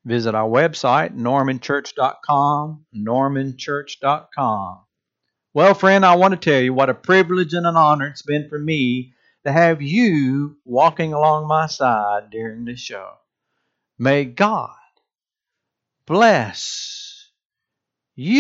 Visit 0.05 0.35
our 0.35 0.49
website, 0.49 1.17
normanchurch.com, 1.17 2.85
normanchurch.com. 2.95 4.81
Well, 5.55 5.75
friend, 5.75 6.05
I 6.05 6.17
want 6.17 6.33
to 6.33 6.51
tell 6.51 6.61
you 6.61 6.75
what 6.75 6.91
a 6.91 6.95
privilege 6.95 7.55
and 7.55 7.67
an 7.67 7.77
honor 7.77 8.09
it's 8.09 8.23
been 8.23 8.49
for 8.49 8.59
me 8.59 9.15
to 9.47 9.53
have 9.53 9.81
you 9.81 10.57
walking 10.65 11.13
along 11.13 11.47
my 11.47 11.69
side 11.69 12.31
during 12.31 12.65
this 12.65 12.81
show. 12.81 13.11
May 13.97 14.25
God 14.25 14.75
bless 16.05 17.31
you. 18.17 18.35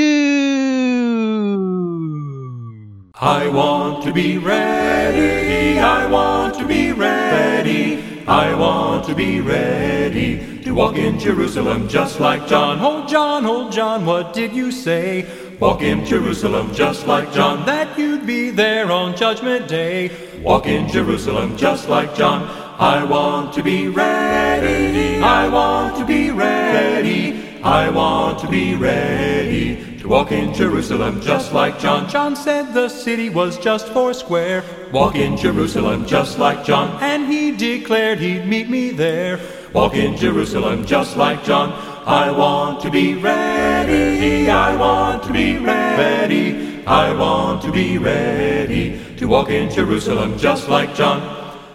I 3.14 3.46
want 3.46 4.02
to 4.02 4.12
be 4.12 4.36
ready. 4.38 5.78
I 5.78 6.06
want 6.06 6.58
to 6.58 6.66
be 6.66 6.90
ready. 6.92 8.02
I 8.26 8.52
want 8.54 9.06
to 9.06 9.14
be 9.14 9.40
ready 9.40 10.58
to 10.64 10.72
walk 10.72 10.96
in 10.96 11.20
Jerusalem 11.20 11.86
just 11.88 12.18
like 12.18 12.48
John. 12.48 12.78
Oh, 12.80 13.06
John, 13.06 13.46
oh, 13.46 13.70
John, 13.70 14.04
what 14.04 14.34
did 14.34 14.52
you 14.52 14.72
say? 14.72 15.24
Walk 15.60 15.82
in 15.82 16.04
Jerusalem 16.04 16.74
just 16.74 17.06
like 17.06 17.32
John, 17.32 17.64
that 17.66 17.96
you'd 17.96 18.15
be 18.26 18.50
there 18.50 18.90
on 18.90 19.16
Judgment 19.16 19.68
Day. 19.68 20.10
Walk 20.42 20.66
in 20.66 20.88
Jerusalem 20.88 21.56
just 21.56 21.88
like 21.88 22.14
John. 22.14 22.42
I 22.78 23.04
want 23.04 23.54
to 23.54 23.62
be 23.62 23.88
ready. 23.88 25.22
I 25.22 25.48
want 25.48 25.96
to 25.98 26.04
be 26.04 26.30
ready. 26.30 27.60
I 27.62 27.88
want 27.88 28.38
to 28.40 28.48
be 28.48 28.74
ready 28.74 29.98
to 29.98 30.08
walk 30.08 30.30
in 30.30 30.52
Jerusalem 30.54 31.20
just 31.20 31.52
like 31.52 31.78
John. 31.78 32.08
John 32.08 32.36
said 32.36 32.74
the 32.74 32.88
city 32.88 33.30
was 33.30 33.58
just 33.58 33.88
four 33.88 34.12
square. 34.12 34.62
Walk 34.92 35.14
in 35.14 35.36
Jerusalem 35.36 36.06
just 36.06 36.38
like 36.38 36.64
John. 36.64 37.02
And 37.02 37.32
he 37.32 37.52
declared 37.52 38.18
he'd 38.18 38.46
meet 38.46 38.68
me 38.68 38.90
there. 38.90 39.40
Walk 39.72 39.94
in 39.94 40.16
Jerusalem 40.16 40.84
just 40.84 41.16
like 41.16 41.42
John. 41.44 41.95
I 42.06 42.30
want 42.30 42.80
to 42.82 42.90
be 42.90 43.14
ready. 43.14 44.48
I 44.48 44.76
want 44.76 45.24
to 45.24 45.32
be 45.32 45.58
ready. 45.58 46.84
I 46.86 47.12
want 47.12 47.62
to 47.62 47.72
be 47.72 47.98
ready 47.98 49.00
to 49.16 49.26
walk 49.26 49.50
in 49.50 49.68
Jerusalem 49.68 50.38
just 50.38 50.68
like 50.68 50.94
John. 50.94 51.20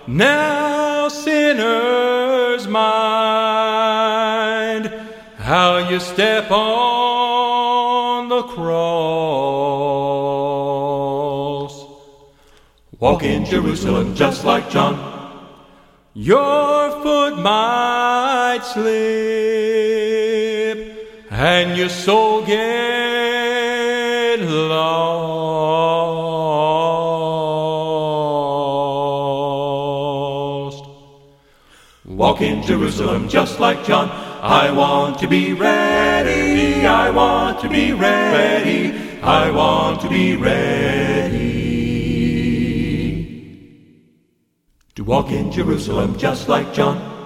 Now, 0.08 1.10
sinners, 1.10 2.66
mind 2.66 2.86
how 5.36 5.90
you 5.90 6.00
step 6.00 6.50
on 6.50 8.30
the 8.30 8.44
cross. 8.44 8.72
Walk 13.02 13.24
in 13.24 13.44
Jerusalem 13.44 14.16
just 14.16 14.46
like 14.46 14.70
John. 14.70 14.96
Your 16.14 16.90
foot 17.04 17.38
might 17.38 18.62
slip 18.64 19.91
and 21.42 21.76
your 21.76 21.90
soul 21.90 22.46
get 22.46 24.40
lost. 24.40 24.86
Walk 32.06 32.42
in 32.42 32.62
Jerusalem 32.62 33.28
just 33.28 33.60
like 33.60 33.84
John. 33.84 34.12
I 34.44 34.70
want 34.72 35.18
to 35.20 35.28
be 35.28 35.54
ready. 35.54 36.86
I 36.86 37.10
want 37.10 37.60
to 37.62 37.70
be 37.70 37.92
ready. 37.92 38.94
I 39.24 39.50
want 39.50 40.02
to 40.02 40.10
be 40.10 40.36
ready. 40.36 41.40
To 44.94 45.04
walk 45.04 45.32
in 45.32 45.52
Jerusalem 45.52 46.20
just 46.20 46.48
like 46.48 46.72
John. 46.72 47.21